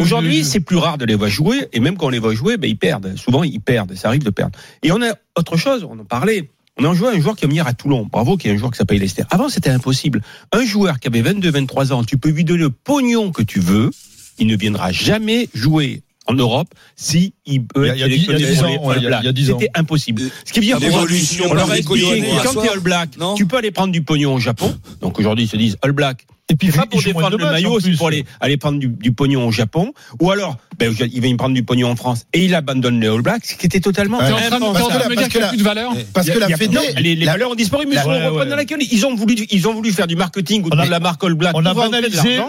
Aujourd'hui, 0.00 0.44
c'est 0.44 0.60
plus 0.60 0.76
rare 0.76 0.98
de 0.98 1.06
les 1.06 1.14
voir 1.14 1.30
jouer, 1.30 1.68
et 1.72 1.80
même 1.80 1.96
quand 1.96 2.06
on 2.06 2.10
les 2.10 2.18
voit 2.18 2.34
jouer, 2.34 2.56
ben, 2.56 2.68
ils 2.68 2.76
perdent. 2.76 3.16
Souvent, 3.16 3.42
ils 3.42 3.60
perdent. 3.60 3.94
Ça 3.94 4.08
arrive 4.08 4.22
de 4.22 4.30
perdre. 4.30 4.58
Et 4.82 4.92
on 4.92 5.00
a 5.00 5.14
autre 5.36 5.56
chose, 5.56 5.86
on 5.88 5.98
en 5.98 6.04
parlait. 6.04 6.50
On 6.80 6.84
a 6.88 6.94
joueur, 6.94 7.12
un 7.12 7.20
joueur 7.20 7.34
qui 7.34 7.44
va 7.44 7.48
venir 7.48 7.66
à 7.66 7.72
Toulon. 7.72 8.06
Bravo, 8.10 8.36
qui 8.36 8.48
est 8.48 8.52
un 8.52 8.56
joueur 8.56 8.70
qui 8.70 8.78
s'appelle 8.78 8.98
Lester. 8.98 9.24
Avant, 9.30 9.48
c'était 9.48 9.70
impossible. 9.70 10.22
Un 10.52 10.64
joueur 10.64 11.00
qui 11.00 11.08
avait 11.08 11.22
22, 11.22 11.50
23 11.50 11.92
ans, 11.92 12.04
tu 12.04 12.18
peux 12.18 12.28
lui 12.28 12.44
donner 12.44 12.60
le 12.60 12.70
pognon 12.70 13.32
que 13.32 13.42
tu 13.42 13.58
veux, 13.58 13.90
il 14.38 14.46
ne 14.46 14.56
viendra 14.56 14.92
jamais 14.92 15.48
jouer 15.54 16.02
en 16.28 16.34
Europe 16.34 16.68
si 16.94 17.32
il 17.46 17.64
peut 17.66 17.86
Il 17.86 17.86
y 17.86 17.90
a- 17.90 17.92
être 17.92 17.96
il 17.96 18.00
y 18.00 18.04
a 18.04 18.08
dix- 18.08 18.26
sélectionné 18.26 18.76
pour 18.76 18.86
ans, 18.88 18.92
les 18.92 19.06
All 19.06 19.22
Blacks. 19.22 19.36
C'était 19.36 19.70
impossible. 19.74 20.22
Ce 20.44 20.52
qui 20.52 20.60
veut 20.60 20.66
dire 20.66 20.78
L'évolution 20.78 21.46
on 21.50 21.54
leur 21.54 21.66
de 21.66 21.72
a 21.72 21.78
expliqué 21.78 22.06
quand 22.06 22.14
hier 22.14 22.50
tu 22.62 22.66
es 22.66 22.70
All 22.70 22.80
Black, 22.80 23.18
Non. 23.18 23.34
tu 23.34 23.46
peux 23.46 23.56
aller 23.56 23.70
prendre 23.70 23.92
du 23.92 24.02
pognon 24.02 24.34
au 24.34 24.38
Japon. 24.38 24.76
Donc 25.00 25.18
aujourd'hui, 25.18 25.44
ils 25.46 25.48
se 25.48 25.56
disent 25.56 25.76
All 25.82 25.92
Black. 25.92 26.26
Et 26.50 26.56
puis, 26.56 26.70
pas 26.70 26.84
il 26.84 26.88
pour 26.88 27.02
défendre 27.02 27.36
le 27.36 27.44
maillot, 27.44 27.78
c'est 27.80 27.90
pour 27.92 28.08
aller, 28.08 28.24
aller 28.40 28.56
prendre 28.56 28.78
du, 28.78 28.88
du 28.88 29.12
pognon 29.12 29.46
au 29.46 29.52
Japon. 29.52 29.92
Ou 30.20 30.30
alors, 30.30 30.56
ben, 30.78 30.94
il 31.12 31.20
va 31.20 31.26
y 31.26 31.34
prendre 31.34 31.54
du 31.54 31.62
pognon 31.62 31.90
en 31.90 31.96
France 31.96 32.24
et 32.32 32.44
il 32.44 32.54
abandonne 32.54 33.00
les 33.00 33.06
All 33.08 33.20
Blacks, 33.20 33.44
ce 33.44 33.54
qui 33.54 33.66
était 33.66 33.80
totalement 33.80 34.18
Ouais. 34.18 34.28
T'es 34.28 34.32
en 34.32 34.36
train 34.38 34.58
de- 34.58 34.60
Parce 34.60 34.76
t'es 34.78 34.82
en 34.82 34.86
que 34.86 34.90
train 34.90 34.98
la- 34.98 35.04
de 35.04 35.10
me 35.10 35.14
parce 35.16 35.28
dire 35.28 35.28
qu'il 35.28 35.40
n'y 35.40 35.42
que 35.42 35.44
a 35.44 35.48
plus 35.50 35.58
de 35.58 35.62
valeur 35.62 35.92
Parce 36.14 36.30
que 36.30 36.38
la 36.38 36.46
a- 36.46 36.56
Fédé. 36.56 36.74
non, 36.74 36.80
les, 36.96 37.14
les 37.16 37.24
la- 37.26 37.32
valeurs 37.32 37.50
ont 37.50 37.54
disparu, 37.54 37.84
mais 37.88 37.94
la- 37.96 38.00
ils 38.00 38.04
sont 38.04 38.10
ouais, 38.10 38.16
reprendre 38.24 38.38
ouais. 38.44 38.46
dans 38.50 38.56
laquelle 38.56 38.78
ils 38.90 39.06
ont 39.06 39.14
voulu, 39.14 39.34
ils 39.50 39.68
ont 39.68 39.74
voulu 39.74 39.92
faire 39.92 40.06
du 40.06 40.16
marketing 40.16 40.62
ou 40.64 40.68
On 40.72 40.78
a- 40.78 40.86
de 40.86 40.90
la 40.90 41.00
marque 41.00 41.22
All 41.24 41.34
Black. 41.34 41.54
on 41.56 41.64
a 41.66 41.74
banalisé 41.74 42.40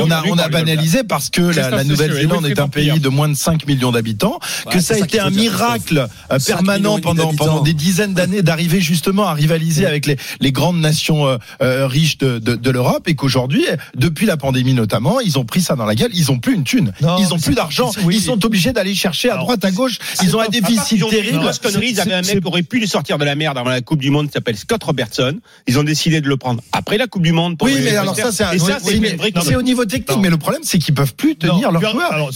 on 0.00 0.38
a 0.38 0.48
banalisé 0.48 1.02
parce 1.04 1.30
que 1.30 1.42
la, 1.42 1.70
la 1.70 1.84
Nouvelle-Zélande 1.84 2.46
est 2.46 2.58
un 2.60 2.68
pays 2.68 2.88
Vampire. 2.88 3.02
de 3.02 3.08
moins 3.08 3.28
de 3.28 3.34
5 3.34 3.66
millions 3.66 3.92
d'habitants, 3.92 4.38
que 4.70 4.80
ça 4.80 4.94
a 4.94 4.98
été 4.98 5.18
un 5.20 5.30
miracle 5.30 6.06
euh, 6.30 6.38
5 6.38 6.56
permanent 6.56 6.98
pendant, 7.00 7.32
des 7.62 7.74
dizaines 7.74 8.14
d'années 8.14 8.42
d'arriver 8.42 8.80
justement 8.80 9.26
à 9.26 9.34
rivaliser 9.34 9.86
avec 9.86 10.06
les, 10.06 10.16
les 10.40 10.52
grandes 10.52 10.78
nations 10.80 11.26
euh, 11.26 11.38
euh, 11.62 11.86
riches 11.86 12.18
de, 12.18 12.38
de, 12.38 12.54
de 12.54 12.70
l'Europe 12.84 13.08
et 13.08 13.14
qu'aujourd'hui, 13.14 13.64
depuis 13.96 14.26
la 14.26 14.36
pandémie 14.36 14.74
notamment, 14.74 15.20
ils 15.20 15.38
ont 15.38 15.44
pris 15.44 15.60
ça 15.60 15.74
dans 15.74 15.86
la 15.86 15.94
gueule, 15.94 16.10
ils 16.14 16.30
ont 16.30 16.38
plus 16.38 16.54
une 16.54 16.64
thune, 16.64 16.92
Non, 17.00 17.16
ils 17.18 17.32
ont 17.32 17.38
plus 17.38 17.54
d'argent, 17.54 17.90
oui. 18.04 18.16
ils 18.16 18.22
sont 18.22 18.44
obligés 18.44 18.72
d'aller 18.72 18.94
chercher 18.94 19.30
à 19.30 19.36
droite, 19.36 19.64
à 19.64 19.70
gauche, 19.70 19.98
ils 20.22 20.36
ont 20.36 20.40
un 20.40 20.48
déficit 20.48 21.00
terrible. 21.08 21.50
Ils 21.82 22.00
avaient 22.00 22.14
un 22.14 22.22
mec 22.22 22.40
qui 22.40 22.46
aurait 22.46 22.62
pu 22.62 22.78
les 22.78 22.86
sortir 22.86 23.18
de 23.18 23.24
la 23.24 23.34
merde 23.34 23.58
avant 23.58 23.70
la 23.70 23.80
Coupe 23.80 24.00
du 24.00 24.10
Monde, 24.10 24.26
qui 24.26 24.32
s'appelle 24.32 24.56
Scott 24.56 24.82
Robertson. 24.84 25.38
Ils 25.66 25.78
ont 25.78 25.82
décidé 25.82 26.20
de 26.20 26.28
le 26.28 26.36
prendre 26.36 26.62
après 26.72 26.98
la 26.98 27.06
Coupe 27.06 27.22
du 27.22 27.32
Monde. 27.32 27.56
pour 27.58 27.66
Oui, 27.66 27.74
le 27.74 27.80
mais 27.84 27.90
faire. 27.90 28.02
alors 28.02 28.16
ça, 28.16 28.32
c'est 28.32 28.44
c'est 28.58 29.56
au 29.56 29.62
niveau 29.62 29.84
technique. 29.84 30.18
Mais 30.20 30.30
le 30.30 30.36
problème, 30.36 30.62
c'est 30.64 30.78
qu'ils 30.78 30.94
peuvent 30.94 31.14
plus 31.14 31.36
tenir 31.36 31.70
leurs 31.72 31.90
joueurs. 31.90 32.30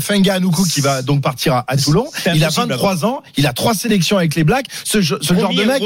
Fenga 0.00 0.34
Anoukou 0.34 0.64
qui 0.64 0.80
va 0.80 1.02
donc 1.02 1.22
partir 1.22 1.62
à, 1.66 1.76
Toulon. 1.76 2.06
Il 2.34 2.42
a 2.44 2.46
impossible 2.48 2.68
23 2.72 3.04
ans. 3.04 3.22
Il 3.36 3.46
a 3.46 3.52
trois 3.52 3.74
sélections 3.74 4.16
avec 4.16 4.34
les 4.34 4.44
Blacks. 4.44 4.66
Ce, 4.84 5.00
genre 5.00 5.18
de 5.20 5.62
un 5.62 5.66
mec. 5.66 5.82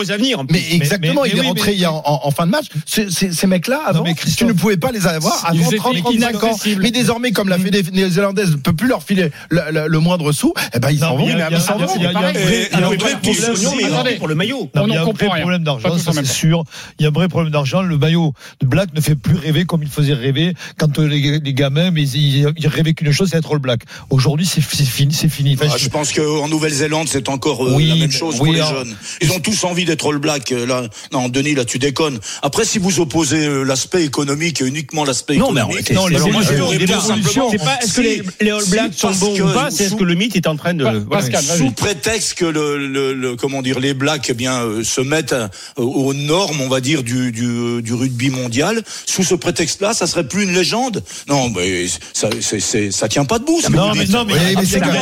Mais 0.50 0.62
exactement, 0.72 1.24
il 1.24 1.36
est 1.36 1.40
rentré 1.40 1.76
en, 1.86 2.30
fin 2.30 2.46
de 2.46 2.50
match. 2.50 2.66
Ce- 2.86 3.10
ces, 3.10 3.32
ces 3.32 3.46
mecs-là, 3.46 3.80
avant, 4.02 4.14
mais 4.24 4.32
tu 4.36 4.44
ne 4.44 4.52
pouvais 4.52 4.76
pas 4.76 4.90
les 4.92 5.06
avoir 5.06 5.44
avant 5.46 5.66
étaient 5.66 5.76
30, 5.76 5.96
35 5.98 6.44
ans. 6.44 6.58
Mais 6.80 6.90
désormais, 6.90 7.32
comme 7.32 7.48
la 7.48 7.58
Fédé 7.58 7.82
néo-zélandaise 7.92 8.50
ne 8.52 8.56
peut 8.56 8.72
plus 8.72 8.88
leur 8.88 9.02
filer 9.02 9.30
le, 9.50 9.60
le- 9.70 9.88
le 9.88 9.98
moindre 9.98 10.32
sou, 10.32 10.52
eh 10.74 10.78
ben 10.78 10.90
ils 10.90 11.00
Non, 11.00 11.08
s'en 11.08 11.16
vont. 11.16 11.26
il 11.28 11.38
y 11.38 11.40
a- 11.40 11.46
un 11.46 11.50
vrai 11.50 12.98
problème. 12.98 14.18
pour 14.18 14.28
le 14.28 14.34
maillot. 14.34 14.70
Non, 14.74 14.86
il 14.86 14.94
y 14.94 14.96
a 14.96 15.02
un 15.02 15.04
vrai 15.04 15.14
problème 15.40 15.64
d'argent, 15.64 15.96
ça 15.98 16.12
c'est 16.12 16.26
sûr. 16.26 16.64
Il 16.98 17.02
y 17.02 17.06
a 17.06 17.08
un 17.08 17.12
vrai 17.12 17.28
problème 17.28 17.52
d'argent. 17.52 17.82
Le 17.82 17.98
maillot 17.98 18.32
de 18.60 18.66
Black 18.66 18.92
ne 18.94 19.00
fait 19.00 19.14
plus 19.14 19.36
rêver 19.36 19.64
comme 19.64 19.82
il 19.82 19.88
faisait 19.88 20.14
rêver 20.14 20.54
quand 20.78 20.98
euh, 20.98 21.06
les, 21.06 21.38
les 21.40 21.54
gamins, 21.54 21.90
mais 21.90 22.02
ils, 22.08 22.48
ils 22.56 22.68
rêvaient 22.68 22.94
qu'une 22.94 23.12
chose, 23.12 23.28
c'est 23.30 23.38
être 23.38 23.52
All 23.52 23.58
Black. 23.58 23.80
Aujourd'hui, 24.10 24.46
c'est 24.46 24.60
fini, 24.62 25.12
c'est 25.14 25.28
fini. 25.28 25.54
Enfin, 25.54 25.70
Ah, 25.72 25.76
je 25.78 25.88
pense 25.88 26.12
qu'en 26.12 26.48
Nouvelle-Zélande, 26.48 27.08
c'est 27.08 27.28
encore 27.28 27.64
euh, 27.66 27.74
Oui, 27.74 27.86
la 27.88 27.94
même 27.96 28.10
chose 28.10 28.36
oui, 28.40 28.50
pour 28.50 28.52
les 28.52 28.58
jeunes. 28.78 28.94
Ils 29.20 29.32
ont 29.32 29.40
tous 29.40 29.64
envie 29.64 29.84
d'être 29.84 30.08
All 30.10 30.18
Black. 30.18 30.52
euh, 30.52 30.66
Là, 30.66 30.82
non, 31.12 31.28
Denis, 31.28 31.54
là, 31.54 31.64
tu 31.64 31.78
déconnes. 31.78 32.18
Après, 32.42 32.64
si 32.64 32.78
vous 32.78 33.00
opposez 33.00 33.44
euh, 33.46 33.62
l'aspect 33.64 33.91
économique 34.00 34.60
et 34.60 34.66
uniquement 34.66 35.04
l'aspect 35.04 35.36
Non, 35.36 35.52
mais 35.52 35.60
économique, 35.60 35.90
non, 35.92 36.06
les 36.06 36.16
alors 36.16 36.30
moi, 36.32 36.42
je 36.42 36.52
évolutions, 36.54 36.66
vous 36.66 36.72
les 36.72 36.78
réponds 36.78 36.92
évolutions. 37.04 37.32
simplement, 37.32 37.48
C'est 37.50 37.58
pas 37.64 37.78
est-ce 37.84 37.92
que 37.94 38.00
les, 38.00 38.22
les 38.40 38.50
All 38.50 38.64
Blacks 38.66 38.94
sont 38.94 39.10
bons 39.12 39.40
ou 39.40 39.52
pas, 39.52 39.70
c'est 39.70 39.82
est-ce 39.84 39.90
sous- 39.90 39.96
que 39.96 40.04
le 40.04 40.14
mythe 40.14 40.36
est 40.36 40.46
en 40.46 40.56
train 40.56 40.74
de. 40.74 40.84
Pascal. 41.00 41.42
Sous 41.42 41.70
prétexte 41.72 42.34
que 42.34 42.44
le, 42.44 42.86
le, 42.86 43.12
le- 43.14 43.36
comment 43.36 43.62
dire 43.62 43.78
les 43.80 43.94
blacks 43.94 44.26
eh 44.30 44.34
bien 44.34 44.62
euh, 44.62 44.84
se 44.84 45.00
mettent 45.00 45.32
euh, 45.32 45.48
aux 45.76 46.14
normes 46.14 46.60
on 46.60 46.68
va 46.68 46.80
dire 46.80 47.02
du, 47.02 47.32
du, 47.32 47.82
du 47.82 47.94
rugby 47.94 48.30
mondial 48.30 48.82
sous 49.06 49.22
ce 49.24 49.34
prétexte-là 49.34 49.92
ça 49.94 50.06
serait 50.06 50.26
plus 50.26 50.44
une 50.44 50.54
légende? 50.54 51.02
Non 51.28 51.50
mais 51.50 51.86
ça 52.12 52.28
c'est, 52.40 52.60
c'est- 52.60 52.90
ça 52.90 53.08
tient 53.08 53.24
pas 53.24 53.38
debout 53.38 53.60
ce 53.62 53.70
Non, 53.70 53.92
mais 53.94 54.06
non, 54.06 54.24
mais- 54.24 54.34
Oui, 54.34 54.38
mais 54.56 54.64
c'est 54.66 54.80
comme, 54.80 54.92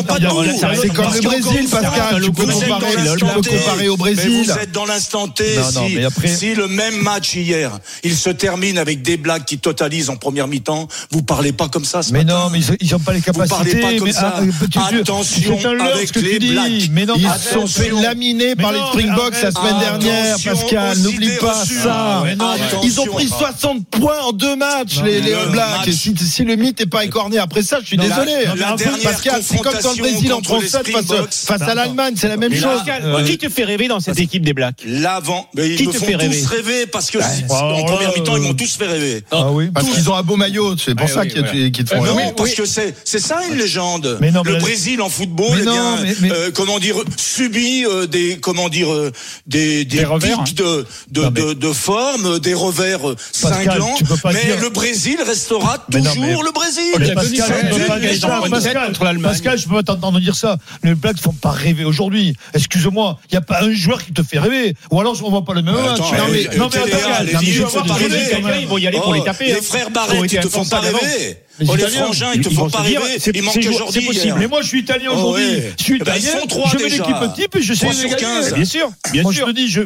le 1.14 1.20
Brésil, 1.22 1.68
Pascal. 1.70 2.22
Tu 2.22 2.30
peux 2.32 2.46
comparer, 2.46 3.88
au 3.88 3.92
Mais 3.96 4.14
Brésil. 4.14 4.44
vous 4.44 4.50
êtes 4.58 4.72
dans 4.72 4.86
l'instant 4.86 5.28
T 5.28 5.44
Non, 5.56 5.82
non, 5.82 5.88
mais 5.88 6.28
si 6.28 6.54
le 6.54 6.68
même 6.68 6.96
match 6.96 7.34
hier 7.34 7.78
il 8.02 8.14
se 8.16 8.30
termine 8.30 8.78
avec 8.80 9.02
des 9.02 9.16
blacks 9.16 9.44
qui 9.44 9.58
totalisent 9.58 10.10
en 10.10 10.16
première 10.16 10.48
mi-temps 10.48 10.88
vous 11.10 11.22
parlez 11.22 11.52
pas 11.52 11.68
comme 11.68 11.84
ça 11.84 12.02
ce 12.02 12.12
mais 12.12 12.24
matin. 12.24 12.44
non, 12.44 12.50
mais 12.50 12.60
ils 12.80 12.90
n'ont 12.92 12.98
pas 12.98 13.12
les 13.12 13.18
vous 13.18 13.24
capacités. 13.24 13.54
parlez 13.54 13.74
pas 13.80 13.98
comme 13.98 14.06
mais, 14.08 14.12
ça 14.12 14.34
ah, 14.76 14.90
attention 15.00 15.58
avec 15.80 16.14
les 16.16 16.38
Mais 16.90 17.06
non, 17.06 17.14
Ils 17.16 17.28
sont 17.52 17.66
fait 17.66 17.90
laminer 17.90 18.56
par 18.56 18.72
les 18.72 18.78
Springboks 18.78 19.42
la 19.42 19.50
semaine 19.50 19.78
dernière, 19.78 20.36
Pascal. 20.44 20.98
N'oublie 20.98 21.36
pas 21.40 21.64
ça. 21.64 22.22
Non, 22.36 22.50
Attention. 22.50 22.80
Ils 22.84 23.00
ont 23.00 23.06
pris 23.06 23.28
60 23.28 23.86
points 23.88 24.20
en 24.22 24.32
deux 24.32 24.56
matchs, 24.56 25.00
les, 25.04 25.20
Blacks. 25.50 25.88
si, 25.92 26.44
le 26.44 26.56
mythe 26.56 26.80
n'est 26.80 26.86
pas 26.86 27.04
écorné 27.04 27.38
après 27.38 27.62
ça, 27.62 27.78
je 27.80 27.86
suis 27.86 27.96
désolé. 27.96 28.32
Pascal, 29.02 29.42
c'est 29.42 29.58
comme 29.58 29.72
quand 29.80 29.92
le 29.92 29.98
Brésil 29.98 30.32
en 30.32 30.36
contre 30.36 30.48
prend 30.50 30.58
les 30.60 30.68
7 30.68 30.86
face, 31.30 31.62
à 31.62 31.74
l'Allemagne, 31.74 32.14
c'est 32.16 32.28
la 32.28 32.36
même 32.36 32.54
chose. 32.54 32.80
Euh, 33.02 33.24
qui 33.24 33.38
te 33.38 33.48
fait 33.48 33.64
rêver 33.64 33.88
dans 33.88 34.00
cette 34.00 34.18
équipe 34.18 34.44
des 34.44 34.52
Blacks? 34.52 34.82
L'avant, 34.84 35.48
ils 35.56 35.76
Qui 35.76 35.86
me 35.86 35.92
te 35.92 35.98
font 35.98 36.06
fait 36.06 36.12
tous 36.14 36.46
rêver? 36.46 36.86
parce 36.86 37.10
que 37.10 37.18
en 37.50 37.84
première 37.84 38.12
mi-temps 38.14 38.36
ils 38.36 38.42
m'ont 38.42 38.54
tous 38.54 38.69
se 38.70 38.78
fait 38.78 38.86
rêver. 38.86 39.24
Ah 39.30 39.50
oui. 39.50 39.70
Parce 39.72 39.88
qu'ils 39.88 40.08
ont 40.10 40.14
un 40.14 40.22
beau 40.22 40.36
maillot, 40.36 40.76
c'est 40.78 40.94
pour 40.94 41.06
Ouais, 41.06 41.12
ça 41.12 41.20
oui, 41.22 41.28
qu'ils 41.72 41.84
te 41.84 41.94
Euh, 41.94 41.98
font 41.98 42.02
rêver. 42.02 42.32
parce 42.36 42.54
que 42.54 42.64
c'est 42.64 42.94
c'est 43.04 43.18
ça 43.18 43.40
une 43.50 43.56
légende. 43.58 44.18
Mais 44.20 44.30
non, 44.30 44.42
mais 44.44 44.50
le 44.52 44.56
la- 44.58 44.62
Brésil 44.62 45.00
en 45.02 45.08
football, 45.08 45.50
Mais 45.54 45.60
eh 45.60 45.64
bien, 45.64 45.96
mais- 46.02 46.14
mais- 46.20 46.32
euh, 46.32 46.50
comment 46.54 46.78
dire, 46.78 46.96
subit 47.16 47.84
euh, 47.86 48.06
des 48.06 48.38
comment 48.40 48.68
dire 48.68 48.92
euh, 48.92 49.12
des 49.46 49.84
des, 49.84 50.04
pics 50.44 50.56
de 50.56 50.86
de, 51.10 51.28
de 51.28 51.52
de 51.54 51.72
forme, 51.72 52.38
des 52.38 52.54
revers 52.54 53.00
cinglants. 53.32 53.94
mais 54.24 54.44
dire- 54.44 54.60
le 54.60 54.68
Brésil 54.70 55.18
restera 55.26 55.84
Mais 55.92 56.00
non, 56.00 56.10
toujours 56.10 56.24
mais- 56.26 56.32
le 56.44 56.52
Brésil. 56.52 56.92
Pascal, 59.22 59.58
je 59.58 59.66
peux 59.68 59.74
pas 59.74 59.82
t'entendre 59.82 60.20
dire 60.20 60.34
ça. 60.36 60.56
Les 60.82 60.94
Blacks 60.94 61.16
ne 61.16 61.20
font 61.22 61.32
pas 61.32 61.50
rêver 61.50 61.84
aujourd'hui. 61.84 62.34
Excuse-moi, 62.54 63.18
il 63.30 63.34
n'y 63.34 63.38
a 63.38 63.40
pas 63.42 63.62
un 63.62 63.72
joueur 63.72 64.04
qui 64.04 64.12
te 64.12 64.22
fait 64.22 64.38
rêver. 64.38 64.74
Ou 64.90 65.00
alors 65.00 65.16
on 65.22 65.30
voit 65.30 65.44
pas 65.44 65.54
le 65.54 65.62
même 65.62 65.74
Mais 65.74 65.82
match. 65.82 66.00
attends, 66.00 66.12
non, 66.16 66.24
mais, 66.30 66.56
non, 66.56 66.68
mais 66.72 68.59
Ils 68.60 68.68
vont 68.68 68.78
y 68.78 68.86
aller 68.86 68.98
pour 68.98 69.14
les 69.14 69.22
taper. 69.22 69.46
Les 69.46 69.52
hein. 69.54 69.58
frères 69.62 69.88
été 70.24 70.36
ils 70.36 70.40
te 70.42 70.48
font 70.48 70.64
pas 70.64 70.80
rêver. 70.80 71.36
Les 71.58 71.68
Oh, 71.68 71.74
les 71.76 71.82
Italiens, 71.82 72.04
frangins, 72.04 72.32
ils 72.34 72.40
te 72.40 72.48
ils 72.48 72.54
font 72.54 72.70
pas 72.70 72.80
rêver. 72.80 72.96
c'est- 73.18 73.32
Ils 73.34 73.42
manquent 73.42 73.58
c'est 73.60 73.68
aujourd'hui. 73.68 74.00
c'est 74.00 74.06
possible. 74.06 74.24
hier. 74.26 74.36
Mais 74.38 74.46
moi, 74.46 74.62
je 74.62 74.68
suis 74.68 74.80
italien 74.80 75.10
aujourd'hui. 75.10 75.44
Oh, 75.46 75.56
ouais. 75.58 75.72
Je 75.78 75.84
suis 75.84 75.98
Eh 76.00 76.04
ben, 76.04 76.14
ils 76.16 76.22
italien. 76.22 76.40
sont 76.40 76.46
trois 76.46 76.70
je 76.72 76.78
mets 76.78 76.88
l'équipe 76.88 77.16
type 77.34 77.56
et 77.56 77.62
je 77.62 77.74
sais 77.74 77.86
les 77.88 78.02
gagner. 78.04 78.16
15. 78.16 78.54
Bien 78.54 78.64
sûr, 78.64 78.90
bien 79.12 79.22
Moi, 79.22 79.32
je 79.32 79.36
sûr. 79.38 79.46
te 79.46 79.52
dis, 79.52 79.68
je, 79.68 79.80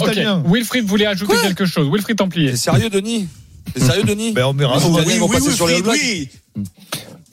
Ok. 0.00 0.10
Italiens. 0.12 0.42
Wilfried 0.46 0.84
voulait 0.86 1.06
ajouter 1.06 1.34
quelque 1.42 1.66
chose. 1.66 1.88
Wilfried 1.92 2.16
Templier. 2.16 2.52
T'es 2.52 2.56
sérieux, 2.56 2.88
Denis? 2.88 3.28
T'es 3.74 3.80
sérieux, 3.80 4.04
Denis? 4.04 4.32
Ben, 4.32 4.44
on 4.46 4.54
verra. 4.54 4.78
Oh, 4.82 4.88
oui, 5.06 5.12
ils 5.14 5.20
vont 5.20 5.26
oui, 5.28 5.36
passer 5.36 5.48
oui, 5.50 5.54
sur 5.56 5.66
les 5.68 5.82
Blacks 5.82 5.98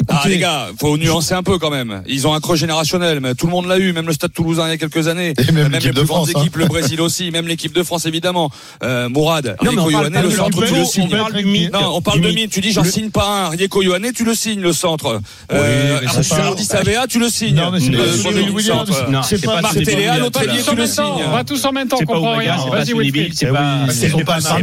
oui. 0.10 0.16
Ah 0.24 0.28
les 0.28 0.38
gars, 0.40 0.68
faut 0.80 0.98
nuancer 0.98 1.34
un 1.34 1.44
peu 1.44 1.58
quand 1.60 1.70
même. 1.70 2.02
Ils 2.08 2.28
ont 2.28 2.34
un 2.34 2.40
creux 2.40 2.56
générationnel, 2.56 3.20
mais 3.22 3.36
tout 3.36 3.46
le 3.46 3.52
monde 3.52 3.68
l'a 3.68 3.78
eu, 3.78 3.94
même 3.94 4.08
le 4.08 4.14
Stade 4.14 4.34
Toulousain 4.34 4.68
il 4.68 4.72
y 4.72 4.74
a 4.74 4.78
quelques 4.78 5.08
années, 5.08 5.34
Et 5.38 5.52
même 5.52 5.68
les 5.72 5.78
l'équipe 5.80 5.92
plus 5.94 6.02
de 6.02 6.08
grandes 6.08 6.30
hein. 6.36 6.40
équipes, 6.42 6.56
le 6.58 6.66
Brésil 6.66 7.00
aussi, 7.02 7.32
même 7.32 7.48
l'équipe 7.48 7.74
de 7.74 7.84
France 7.84 8.06
évidemment. 8.06 8.50
Euh, 8.84 9.08
Mourad, 9.10 9.56
Non, 9.64 9.72
pas 9.76 10.04
le 10.20 10.28
de 10.30 10.30
centre, 10.32 10.66
tu 10.66 10.74
le 10.76 10.86
signes. 10.86 11.10
Non, 11.72 11.92
on 11.94 12.02
parle 12.02 12.22
de 12.22 12.30
mythe. 12.32 12.52
Tu 12.52 12.62
dis, 12.62 12.72
j'en 12.72 12.84
Le- 12.84 12.90
signe 12.92 13.10
pas 13.12 13.46
un. 13.46 13.50
Rieko 13.50 13.82
Ioane, 13.82 14.12
tu 14.14 14.24
le 14.26 14.34
signes, 14.36 14.62
le 14.62 14.74
centre. 14.74 15.22
Euh, 15.52 16.00
mais 16.02 16.08
c'est 16.24 16.30
pas- 16.30 16.36
Arthur 16.42 16.56
Di 16.56 16.66
Savea, 16.66 17.08
tu 17.08 17.20
le 17.20 17.30
signes. 17.30 17.56
Non, 17.56 17.72
mais 17.72 17.80
c'est 17.80 17.90
Le 17.90 17.98
pas 17.98 19.62
Martelea, 19.62 19.62
Martelea, 19.62 20.18
l'autre 20.18 20.40
tu 20.42 20.48
le 20.48 20.76
même 20.76 20.90
temps. 20.90 21.16
signes. 21.18 21.26
On 21.28 21.32
va 21.32 21.44
tous 21.44 21.66
en 21.66 21.72
même 21.72 21.88
temps, 21.88 21.98
on 22.02 22.06
comprend 22.06 22.36
rien. 22.38 22.58
Vas-y, 22.72 23.32
c'est 23.34 23.48
pas. 23.48 23.86
C'est 23.90 24.10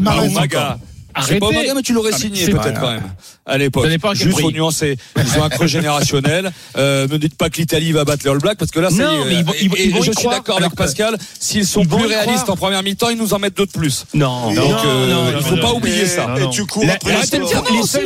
pas 0.02 0.22
Oumaga. 0.22 0.38
encore. 0.42 0.78
C'est 1.18 1.22
Arrêtez. 1.22 1.38
pas 1.40 1.46
Oumaga, 1.48 1.74
mais 1.74 1.82
tu 1.82 1.92
l'aurais 1.94 2.12
signé 2.12 2.44
c'est 2.44 2.52
peut-être 2.52 2.80
quand 2.80 2.90
même 2.92 3.02
à 3.46 3.58
l'époque. 3.58 3.86
Juste 4.14 4.40
faut 4.40 4.50
nuancer. 4.50 4.96
Ils 5.16 5.38
ont 5.38 5.44
un 5.44 5.48
creux 5.48 5.66
générationnel. 5.66 6.50
Euh, 6.76 7.06
ne 7.08 7.16
dites 7.16 7.36
pas 7.36 7.48
que 7.48 7.56
l'Italie 7.56 7.92
va 7.92 8.04
battre 8.04 8.22
les 8.24 8.30
All 8.30 8.38
Blacks 8.38 8.58
parce 8.58 8.70
que 8.70 8.80
là, 8.80 8.90
ça 8.90 8.96
Non, 9.02 9.12
y 9.12 9.14
est. 9.14 9.24
mais 9.30 9.34
ils 9.40 9.44
vont- 9.44 9.52
ils 9.62 9.68
vont- 9.70 9.76
Et- 9.76 9.84
ils 9.84 9.90
vont 9.92 9.96
et 9.98 10.00
y 10.00 10.04
je 10.04 10.12
suis 10.18 10.28
d'accord 10.28 10.58
avec 10.58 10.70
que- 10.70 10.76
Pascal. 10.76 11.16
S'ils 11.40 11.66
sont 11.66 11.84
plus 11.86 12.04
réalistes 12.04 12.50
en 12.50 12.56
première 12.56 12.82
mi-temps, 12.82 13.08
ils 13.08 13.16
nous 13.16 13.32
en 13.32 13.38
mettent 13.38 13.56
deux 13.56 13.64
de 13.64 13.70
plus. 13.70 14.04
Non, 14.12 14.48
Donc, 14.52 14.56
non, 14.56 14.76
euh, 14.84 15.10
non, 15.10 15.38
il 15.38 15.44
faut 15.44 15.56
non, 15.56 15.62
pas 15.62 15.68
non. 15.68 15.76
oublier 15.76 16.06
ça. 16.06 16.34
Et 16.38 16.50
tu 16.50 16.66
cours 16.66 16.84
après 16.84 17.12
les 17.12 17.16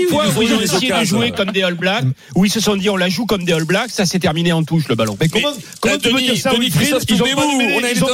fois 0.08 0.24
nous 0.26 0.32
où 0.34 0.38
ont 0.38 0.42
ils 0.42 0.54
ont 0.54 0.60
essayé 0.60 0.92
de 0.92 1.04
jouer 1.04 1.32
comme 1.32 1.50
des 1.50 1.62
All 1.62 1.74
Blacks, 1.74 2.04
où 2.36 2.44
ils 2.44 2.50
se 2.50 2.60
sont 2.60 2.76
dit 2.76 2.88
on 2.90 2.96
la 2.96 3.08
joue 3.08 3.26
comme 3.26 3.44
des 3.44 3.52
All 3.52 3.64
Blacks, 3.64 3.90
ça 3.90 4.06
s'est 4.06 4.18
terminé 4.20 4.52
en 4.52 4.62
touche 4.62 4.86
le 4.88 4.94
ballon. 4.94 5.16
Mais 5.20 5.28
comment, 5.28 5.50
tu 5.52 5.60
peux 5.80 5.98
dire 5.98 6.28
Denis, 6.28 6.38
ça, 6.38 6.52
Denis 6.52 6.70
Christophe, 6.70 7.02
Ils 7.08 7.22
ont 7.22 7.26
on 7.26 7.80
était 7.82 8.00
dans- 8.00 8.08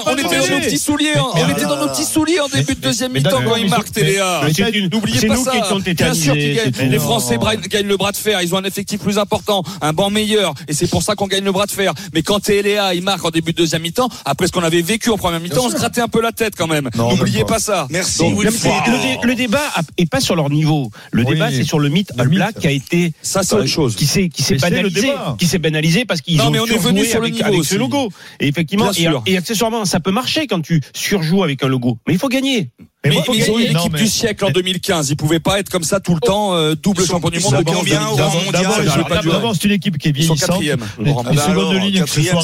nos 0.48 0.60
petits 0.60 0.78
souliers, 0.78 1.12
hein. 1.16 1.24
On 1.34 1.48
était 1.50 1.62
dans 1.64 1.76
nos 1.76 1.88
petits 1.88 2.04
souliers 2.04 2.40
en 2.40 2.48
début 2.48 2.74
de 2.74 2.80
deuxième 2.80 3.12
mi-temps 3.12 3.42
quand 3.44 3.56
ils 3.56 3.68
marquent 3.68 3.92
Téléa. 3.92 4.40
c'est 4.54 4.72
N'oubliez 4.90 5.18
c'est 5.18 5.26
pas 5.26 5.36
ça. 5.36 5.52
Bien 5.84 6.14
sûr 6.14 6.34
c'est. 6.34 6.86
Les 6.88 6.98
Français 7.20 7.38
gagnent 7.68 7.86
le 7.86 7.96
bras 7.96 8.12
de 8.12 8.16
fer. 8.16 8.40
Ils 8.42 8.54
ont 8.54 8.58
un 8.58 8.64
effectif 8.64 9.00
plus 9.00 9.18
important, 9.18 9.62
un 9.80 9.92
banc 9.92 10.10
meilleur, 10.10 10.54
et 10.68 10.72
c'est 10.72 10.86
pour 10.88 11.02
ça 11.02 11.14
qu'on 11.14 11.26
gagne 11.26 11.44
le 11.44 11.52
bras 11.52 11.66
de 11.66 11.70
fer. 11.70 11.92
Mais 12.14 12.22
quand 12.22 12.40
Téléa 12.40 12.94
il 12.94 13.02
marque 13.02 13.24
en 13.24 13.30
début 13.30 13.52
de 13.52 13.56
deuxième 13.58 13.82
mi-temps, 13.82 14.08
après 14.24 14.46
ce 14.46 14.52
qu'on 14.52 14.62
avait 14.62 14.82
vécu 14.82 15.10
en 15.10 15.16
première 15.16 15.40
mi-temps, 15.40 15.64
on 15.64 15.70
se 15.70 15.74
grattait 15.76 16.00
un 16.00 16.08
peu 16.08 16.20
la 16.20 16.32
tête 16.32 16.54
quand 16.56 16.66
même. 16.66 16.88
N'oubliez 16.94 17.40
pas. 17.40 17.54
pas 17.54 17.58
ça. 17.60 17.86
Merci, 17.90 18.18
Donc, 18.18 18.38
mais 18.38 18.44
le, 18.50 18.98
dé- 19.02 19.18
le 19.22 19.34
débat 19.34 19.62
est 19.96 20.10
pas 20.10 20.20
sur 20.20 20.36
leur 20.36 20.50
niveau. 20.50 20.90
Le 21.12 21.22
Oui. 21.24 21.34
débat 21.34 21.50
c'est 21.50 21.64
sur 21.64 21.78
le 21.78 21.88
mythe 21.88 22.12
All. 22.18 22.28
Black 22.28 22.58
qui 22.58 22.66
a 22.66 22.70
été 22.70 23.12
Ça, 23.22 23.42
c'est 23.42 23.54
autre 23.54 23.66
chose. 23.66 23.96
qui 23.96 24.06
s'est 24.06 24.28
qui 24.28 24.44
Mais 24.50 24.58
banalisé, 24.58 25.12
qui 25.38 25.46
s'est 25.46 25.58
banalisé 25.58 26.04
parce 26.04 26.20
qu'ils 26.20 26.36
Non, 26.36 26.46
ont 26.46 26.50
mais 26.50 26.60
on 26.60 26.66
est 26.66 26.76
venu 26.78 27.04
sur 27.04 27.18
le 27.20 27.24
avec, 27.26 27.34
niveau 27.34 27.46
avec 27.48 27.60
aussi. 27.60 27.70
ce 27.70 27.74
logo. 27.76 28.10
Et 28.40 28.48
effectivement, 28.48 28.90
et, 29.26 29.36
accessoirement, 29.36 29.84
ça 29.84 30.00
peut 30.00 30.10
marcher 30.10 30.46
quand 30.46 30.60
tu 30.60 30.80
surjoues 30.94 31.42
avec 31.44 31.62
un 31.62 31.68
logo, 31.68 31.98
mais 32.06 32.14
il 32.14 32.18
faut 32.18 32.28
gagner. 32.28 32.70
Mais, 33.04 33.12
moi, 33.12 33.22
mais 33.28 33.36
ils 33.36 33.50
ont 33.52 33.58
eu 33.58 33.68
l'équipe 33.68 33.92
mais- 33.92 34.00
du 34.00 34.08
siècle 34.08 34.44
en 34.44 34.50
2015. 34.50 35.10
Ils 35.10 35.16
pouvaient 35.16 35.38
pas 35.38 35.60
être 35.60 35.70
comme 35.70 35.84
ça 35.84 36.00
tout 36.00 36.14
le 36.14 36.20
temps, 36.20 36.54
euh, 36.54 36.74
double 36.74 37.05
champion 37.06 37.30
du 37.30 37.40
monde 37.40 37.52
depuis 37.58 37.74
combien 37.74 38.00
2015. 38.00 38.20
au 38.20 38.28
rang 38.28 38.44
mondial 38.44 39.32
D'abord, 39.32 39.54
c'est 39.54 39.64
une 39.64 39.72
équipe 39.72 39.98
qui 39.98 40.08
est 40.08 40.12
Ils 40.16 40.24
sont 40.24 40.34
vieillissante. 40.34 40.62
Les, 41.00 41.10
secondes 41.10 41.26
alors, 41.70 41.72
lignes, 41.74 42.02
que 42.02 42.08
ce 42.08 42.22
soit 42.22 42.42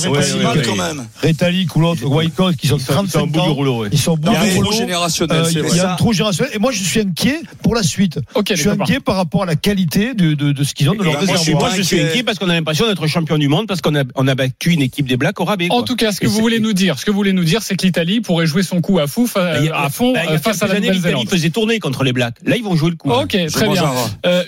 ou 1.76 1.80
l'autre, 1.80 2.04
Wycott, 2.06 2.56
qui 2.56 2.66
sont- 2.68 2.76
ils 2.78 2.80
sont 2.82 2.92
35 2.92 3.20
au 3.22 3.26
bout 3.26 3.32
du 3.32 3.38
ans. 3.40 3.54
rouleau. 3.54 3.86
Ils 3.90 3.98
sont 3.98 4.12
au 4.12 4.16
bout 4.16 4.30
Il 4.30 4.48
y 4.48 4.50
a 4.52 4.54
rouleau. 4.54 4.72
générationnel, 4.72 5.38
Euh, 5.38 5.44
c'est 5.44 5.52
Il 5.54 5.62
vrai. 5.62 5.76
y 5.76 5.80
a 5.80 5.92
un 5.92 5.96
trou 5.96 6.12
générationnel. 6.12 6.52
Et 6.54 6.58
moi, 6.58 6.72
je 6.72 6.82
suis 6.82 7.00
inquiet 7.00 7.40
pour 7.62 7.74
la 7.74 7.82
suite. 7.82 8.18
Je 8.48 8.54
suis 8.54 8.68
inquiet 8.68 9.00
par 9.00 9.16
rapport 9.16 9.42
à 9.44 9.46
la 9.46 9.56
qualité 9.56 10.14
de, 10.14 10.34
de, 10.34 10.52
de 10.52 10.64
ce 10.64 10.74
qu'ils 10.74 10.88
ont 10.90 10.94
de 10.94 11.02
leur 11.02 11.12
moi, 11.12 11.20
je 11.22 11.26
suis 11.26 11.36
réservoir. 11.38 11.70
Moi, 11.70 11.76
je 11.76 11.82
suis 11.82 12.00
inquiet. 12.00 12.22
parce 12.22 12.38
qu'on 12.38 12.48
a 12.48 12.54
l'impression 12.54 12.86
d'être 12.86 13.06
champion 13.06 13.38
du 13.38 13.48
monde 13.48 13.66
parce 13.66 13.80
qu'on 13.80 13.94
a, 13.94 14.34
battu 14.34 14.70
une 14.72 14.82
équipe 14.82 15.06
des 15.06 15.16
Blacks 15.16 15.38
au 15.40 15.44
rabais. 15.44 15.68
En 15.70 15.82
tout 15.82 15.96
cas, 15.96 16.12
ce 16.12 16.20
que 16.20 16.26
vous 16.26 16.36
c'est- 16.36 16.40
voulez 16.40 16.60
nous 16.60 16.72
dire, 16.72 16.98
ce 16.98 17.04
que 17.04 17.10
vous 17.10 17.16
voulez 17.16 17.32
nous 17.32 17.44
dire, 17.44 17.62
c'est 17.62 17.76
que 17.76 17.84
l'Italie 17.84 18.20
pourrait 18.20 18.46
jouer 18.46 18.62
son 18.62 18.80
coup 18.80 18.98
à 18.98 19.06
fou, 19.06 19.28
à 19.34 19.88
fond, 19.90 20.12
bah, 20.12 20.20
euh, 20.30 20.38
face 20.38 20.62
à 20.62 20.66
la 20.66 20.72
années, 20.72 20.80
l'Italie 20.82 20.96
Nouvelle-Zélande. 20.98 21.28
faisait 21.28 21.50
tourner 21.50 21.78
contre 21.80 22.02
les 22.04 22.12
Blacks. 22.12 22.36
Là, 22.44 22.56
ils 22.56 22.62
vont 22.64 22.76
jouer 22.76 22.90
le 22.90 22.96
coup. 22.96 23.10
Ok, 23.10 23.36
très 23.52 23.68
bien. 23.68 23.84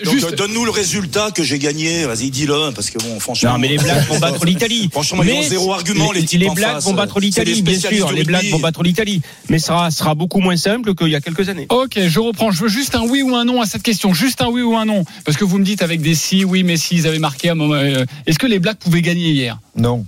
Euh, 0.07 0.11
juste, 0.11 0.33
euh, 0.33 0.35
donne-nous 0.35 0.65
le 0.65 0.71
résultat 0.71 1.31
que 1.31 1.43
j'ai 1.43 1.59
gagné. 1.59 2.05
Vas-y, 2.05 2.29
dis-le, 2.29 2.71
parce 2.73 2.89
que 2.89 2.97
bon, 2.99 3.19
franchement. 3.19 3.53
Non, 3.53 3.59
mais 3.59 3.67
les 3.69 3.77
Blacks 3.77 4.07
vont 4.07 4.19
battre 4.19 4.45
l'Italie. 4.45 4.89
Franchement, 4.91 5.23
ils 5.23 5.31
ont 5.33 5.41
zéro 5.43 5.73
argument, 5.73 6.11
les 6.11 6.23
types 6.23 6.41
les 6.41 6.49
Blacks 6.49 6.81
vont 6.81 6.93
battre 6.93 7.15
C'est 7.15 7.25
l'Italie, 7.43 7.61
bien 7.61 7.79
sûr. 7.79 8.11
Les 8.11 8.23
Blacks 8.23 8.49
vont 8.49 8.59
battre 8.59 8.83
l'Italie. 8.83 9.21
Mais 9.49 9.59
ça 9.59 9.67
sera, 9.67 9.91
sera 9.91 10.15
beaucoup 10.15 10.39
moins 10.39 10.57
simple 10.57 10.95
qu'il 10.95 11.09
y 11.09 11.15
a 11.15 11.21
quelques 11.21 11.49
années. 11.49 11.65
Ok, 11.69 11.99
je 12.07 12.19
reprends. 12.19 12.51
Je 12.51 12.63
veux 12.63 12.69
juste 12.69 12.95
un 12.95 13.03
oui 13.03 13.21
ou 13.21 13.35
un 13.35 13.45
non 13.45 13.61
à 13.61 13.65
cette 13.65 13.83
question. 13.83 14.13
Juste 14.13 14.41
un 14.41 14.47
oui 14.49 14.61
ou 14.61 14.75
un 14.75 14.85
non. 14.85 15.03
Parce 15.23 15.37
que 15.37 15.43
vous 15.43 15.57
me 15.57 15.65
dites 15.65 15.81
avec 15.81 16.01
des 16.01 16.15
si, 16.15 16.43
oui, 16.45 16.63
mais 16.63 16.77
si 16.77 16.95
ils 16.95 17.07
avaient 17.07 17.19
marqué 17.19 17.49
à 17.49 17.51
un 17.53 17.55
moment. 17.55 17.73
euh, 17.75 18.05
Est-ce 18.27 18.39
que 18.39 18.47
les 18.47 18.59
Blacks 18.59 18.79
pouvaient 18.79 19.01
gagner 19.01 19.31
hier? 19.31 19.59
Non. 19.75 20.05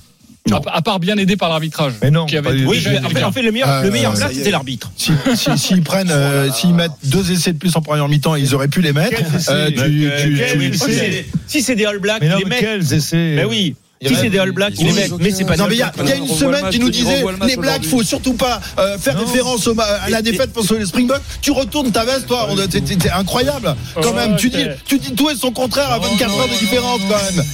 Non. 0.49 0.61
à, 0.71 0.81
part 0.81 0.99
bien 0.99 1.17
aidé 1.17 1.35
par 1.37 1.49
l'arbitrage. 1.49 1.93
Mais 2.01 2.11
non, 2.11 2.25
Qui 2.25 2.37
avait 2.37 2.49
Oui, 2.65 2.81
mais 2.85 2.99
en 2.99 3.09
fait, 3.09 3.13
bien. 3.15 3.27
en 3.27 3.31
fait, 3.31 3.41
le 3.41 3.51
meilleur, 3.51 3.69
Euh, 3.69 3.83
le 3.83 3.91
meilleur 3.91 4.15
c'était 4.15 4.51
l'arbitre. 4.51 4.91
Si- 4.95 5.11
si- 5.35 5.57
S'ils 5.57 5.83
prennent, 5.83 6.09
euh, 6.11 6.51
s'ils 6.51 6.73
mettent 6.73 6.91
deux 7.03 7.31
essais 7.31 7.53
de 7.53 7.57
plus 7.57 7.75
en 7.75 7.81
première 7.81 8.07
mi-temps, 8.07 8.35
ils 8.35 8.53
auraient 8.55 8.67
pu 8.67 8.81
les 8.81 8.93
mettre. 8.93 9.21
Euh, 9.49 9.69
tu- 9.69 9.75
tu- 9.75 10.69
tu- 10.71 10.73
si 10.77 10.93
c'est- 10.93 11.25
Si 11.47 11.61
c'est 11.61 11.75
des 11.75 11.85
All 11.85 11.99
Blacks, 11.99 12.21
Mais 12.21 12.29
non, 12.29 12.37
les 12.37 12.43
mais 12.45 12.49
mettent. 12.49 12.59
quels 12.61 12.93
essais 12.93 13.33
Mais 13.35 13.45
oui. 13.45 13.75
Il 13.99 14.09
Si 14.09 14.15
c'est 14.15 14.29
des 14.29 14.37
All 14.37 14.51
Blacks, 14.51 14.75
les. 14.77 14.91
Mais 15.19 15.31
c'est 15.31 15.43
pas 15.45 15.55
Non 15.57 15.63
des 15.65 15.69
mais 15.71 15.75
il 15.75 15.79
y 15.79 15.81
a, 15.81 15.87
All 15.87 15.93
il 15.97 16.09
y 16.09 16.11
a 16.11 16.15
Blacks. 16.15 16.29
une 16.29 16.35
semaine 16.35 16.65
tu 16.69 16.79
nous 16.79 16.89
disais 16.89 17.23
les 17.47 17.55
Blacks 17.57 17.83
faut 17.85 18.03
surtout 18.03 18.33
pas 18.33 18.59
euh, 18.77 18.97
faire 18.97 19.15
Non. 19.15 19.25
référence 19.25 19.67
à 20.03 20.09
la 20.09 20.21
défaite 20.21 20.53
face 20.53 20.71
aux 20.71 20.85
Springboks 20.85 21.21
tu 21.41 21.51
retournes 21.51 21.91
ta 21.91 22.05
veste 22.05 22.27
toi 22.27 22.47
t'es 22.69 23.09
incroyable 23.09 23.75
quand 24.01 24.13
même 24.13 24.35
tu 24.35 24.49
dis 24.49 24.65
tu 24.85 24.99
dis 24.99 25.13
tout 25.13 25.29
et 25.31 25.35
son 25.35 25.51
contraire 25.51 25.91
à 25.91 25.99
24 25.99 26.39
heures 26.39 26.47
de 26.47 26.59
différence 26.59 26.99
quand 27.09 27.35
même 27.35 27.45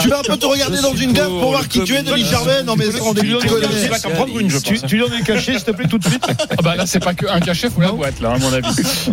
tu 0.00 0.08
vas 0.08 0.18
un 0.18 0.22
peu 0.22 0.36
te 0.36 0.46
regarder 0.46 0.80
dans 0.82 0.94
une 0.94 1.12
gaffe 1.12 1.28
pour 1.28 1.50
voir 1.50 1.66
qui 1.68 1.82
tu 1.84 1.94
es 1.94 2.02
Denis 2.02 2.26
Charvet 2.30 2.62
non 2.64 2.76
mais 2.76 2.86
on 3.02 3.14
est 3.14 3.20
Tu 4.86 4.98
donnes 4.98 5.12
les 5.16 5.24
cachets, 5.24 5.52
s'il 5.54 5.62
te 5.64 5.70
plaît, 5.70 5.86
tout 5.88 5.98
de 5.98 6.04
suite 6.08 6.24
Ah 6.50 6.62
bah 6.62 6.76
là, 6.76 6.86
c'est 6.86 7.00
pas 7.00 7.14
qu'un 7.14 7.40
cachet, 7.40 7.70
faut 7.70 7.80
la 7.80 7.92
boîte, 7.92 8.20
là, 8.20 8.32
à 8.32 8.38
mon 8.38 8.52
avis. 8.52 8.66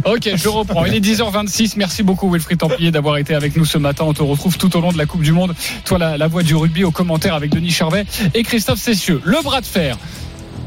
Ok, 0.05 0.29
je 0.35 0.47
reprends. 0.49 0.85
Il 0.85 0.93
est 0.95 0.99
10h26. 0.99 1.73
Merci 1.77 2.03
beaucoup, 2.03 2.29
Wilfried 2.31 2.57
Templier, 2.59 2.91
d'avoir 2.91 3.17
été 3.17 3.35
avec 3.35 3.55
nous 3.55 3.65
ce 3.65 3.77
matin. 3.77 4.05
On 4.07 4.13
te 4.13 4.21
retrouve 4.23 4.57
tout 4.57 4.75
au 4.77 4.81
long 4.81 4.91
de 4.91 4.97
la 4.97 5.05
Coupe 5.05 5.21
du 5.21 5.31
Monde. 5.31 5.53
Toi, 5.85 5.97
la, 5.97 6.17
la 6.17 6.27
voix 6.27 6.43
du 6.43 6.53
rugby 6.65 6.83
au 6.83 6.89
commentaire 6.89 7.35
avec 7.35 7.51
Denis 7.51 7.69
Charvet 7.69 8.05
et 8.33 8.41
Christophe 8.41 8.79
Cessieux. 8.79 9.21
Le 9.23 9.39
bras 9.43 9.61
de 9.61 9.67
fer. 9.67 9.97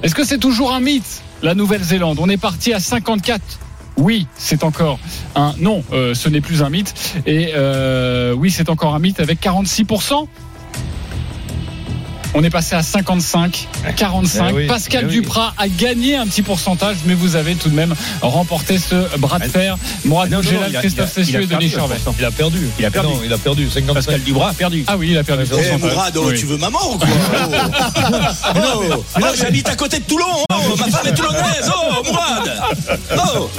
Est-ce 0.04 0.14
que 0.14 0.22
c'est 0.24 0.38
toujours 0.38 0.72
un 0.72 0.78
mythe, 0.78 1.22
la 1.42 1.56
Nouvelle-Zélande? 1.56 2.18
On 2.20 2.28
est 2.28 2.36
parti 2.36 2.72
à 2.72 2.78
54. 2.78 3.42
Oui, 3.96 4.28
c'est 4.36 4.62
encore 4.62 5.00
un. 5.34 5.54
Non, 5.58 5.82
euh, 5.92 6.14
ce 6.14 6.28
n'est 6.28 6.40
plus 6.40 6.62
un 6.62 6.70
mythe. 6.70 6.94
Et 7.26 7.50
euh, 7.56 8.32
oui, 8.32 8.52
c'est 8.52 8.70
encore 8.70 8.94
un 8.94 9.00
mythe 9.00 9.18
avec 9.18 9.40
46%. 9.42 10.28
On 12.34 12.44
est 12.44 12.50
passé 12.50 12.74
à 12.74 12.82
55, 12.82 13.68
45. 13.96 14.48
Eh 14.50 14.52
oui, 14.52 14.66
Pascal 14.66 15.04
eh 15.04 15.06
oui. 15.06 15.12
Duprat 15.12 15.54
a 15.56 15.68
gagné 15.68 16.16
un 16.16 16.26
petit 16.26 16.42
pourcentage, 16.42 16.96
mais 17.06 17.14
vous 17.14 17.36
avez 17.36 17.54
tout 17.54 17.68
de 17.70 17.74
même 17.74 17.94
remporté 18.20 18.78
ce 18.78 19.16
bras 19.18 19.38
de 19.38 19.48
fer. 19.48 19.76
Mourad 20.04 20.32
a- 20.32 20.78
Christophe 20.80 21.12
Cessieux 21.12 21.42
et 21.42 21.46
perdu, 21.46 21.64
Denis 21.66 21.74
Charvet. 21.74 21.96
Il 22.18 22.24
a 22.24 22.30
perdu. 22.30 22.68
Il 22.78 22.84
a 22.84 22.90
perdu. 22.90 23.08
Non, 23.08 23.20
il 23.24 23.32
a 23.32 23.38
perdu. 23.38 23.68
55. 23.68 23.94
Pascal 23.94 24.20
Dubras 24.22 24.50
a 24.50 24.54
perdu. 24.54 24.84
Ah 24.86 24.96
oui, 24.96 25.08
il 25.10 25.18
a 25.18 25.24
perdu. 25.24 25.44
Eh. 25.50 25.76
Mourad, 25.78 26.16
oh, 26.16 26.26
Oui. 26.28 26.38
tu 26.38 26.46
veux 26.46 26.58
maman 26.58 26.78
ou 26.92 26.98
quoi 26.98 27.08
Oh, 28.56 28.82
oh, 28.90 29.04
oh, 29.16 29.20
j'habite 29.34 29.68
à 29.68 29.76
côté 29.76 29.98
de 29.98 30.04
Toulon. 30.04 30.26
Oh, 30.52 30.76
ma 30.78 30.86
femme 30.86 31.06
est 31.06 31.14
toulonnaise. 31.14 31.70
Oh, 31.74 32.02
Mourad. 32.04 32.62
Oh. 33.16 33.50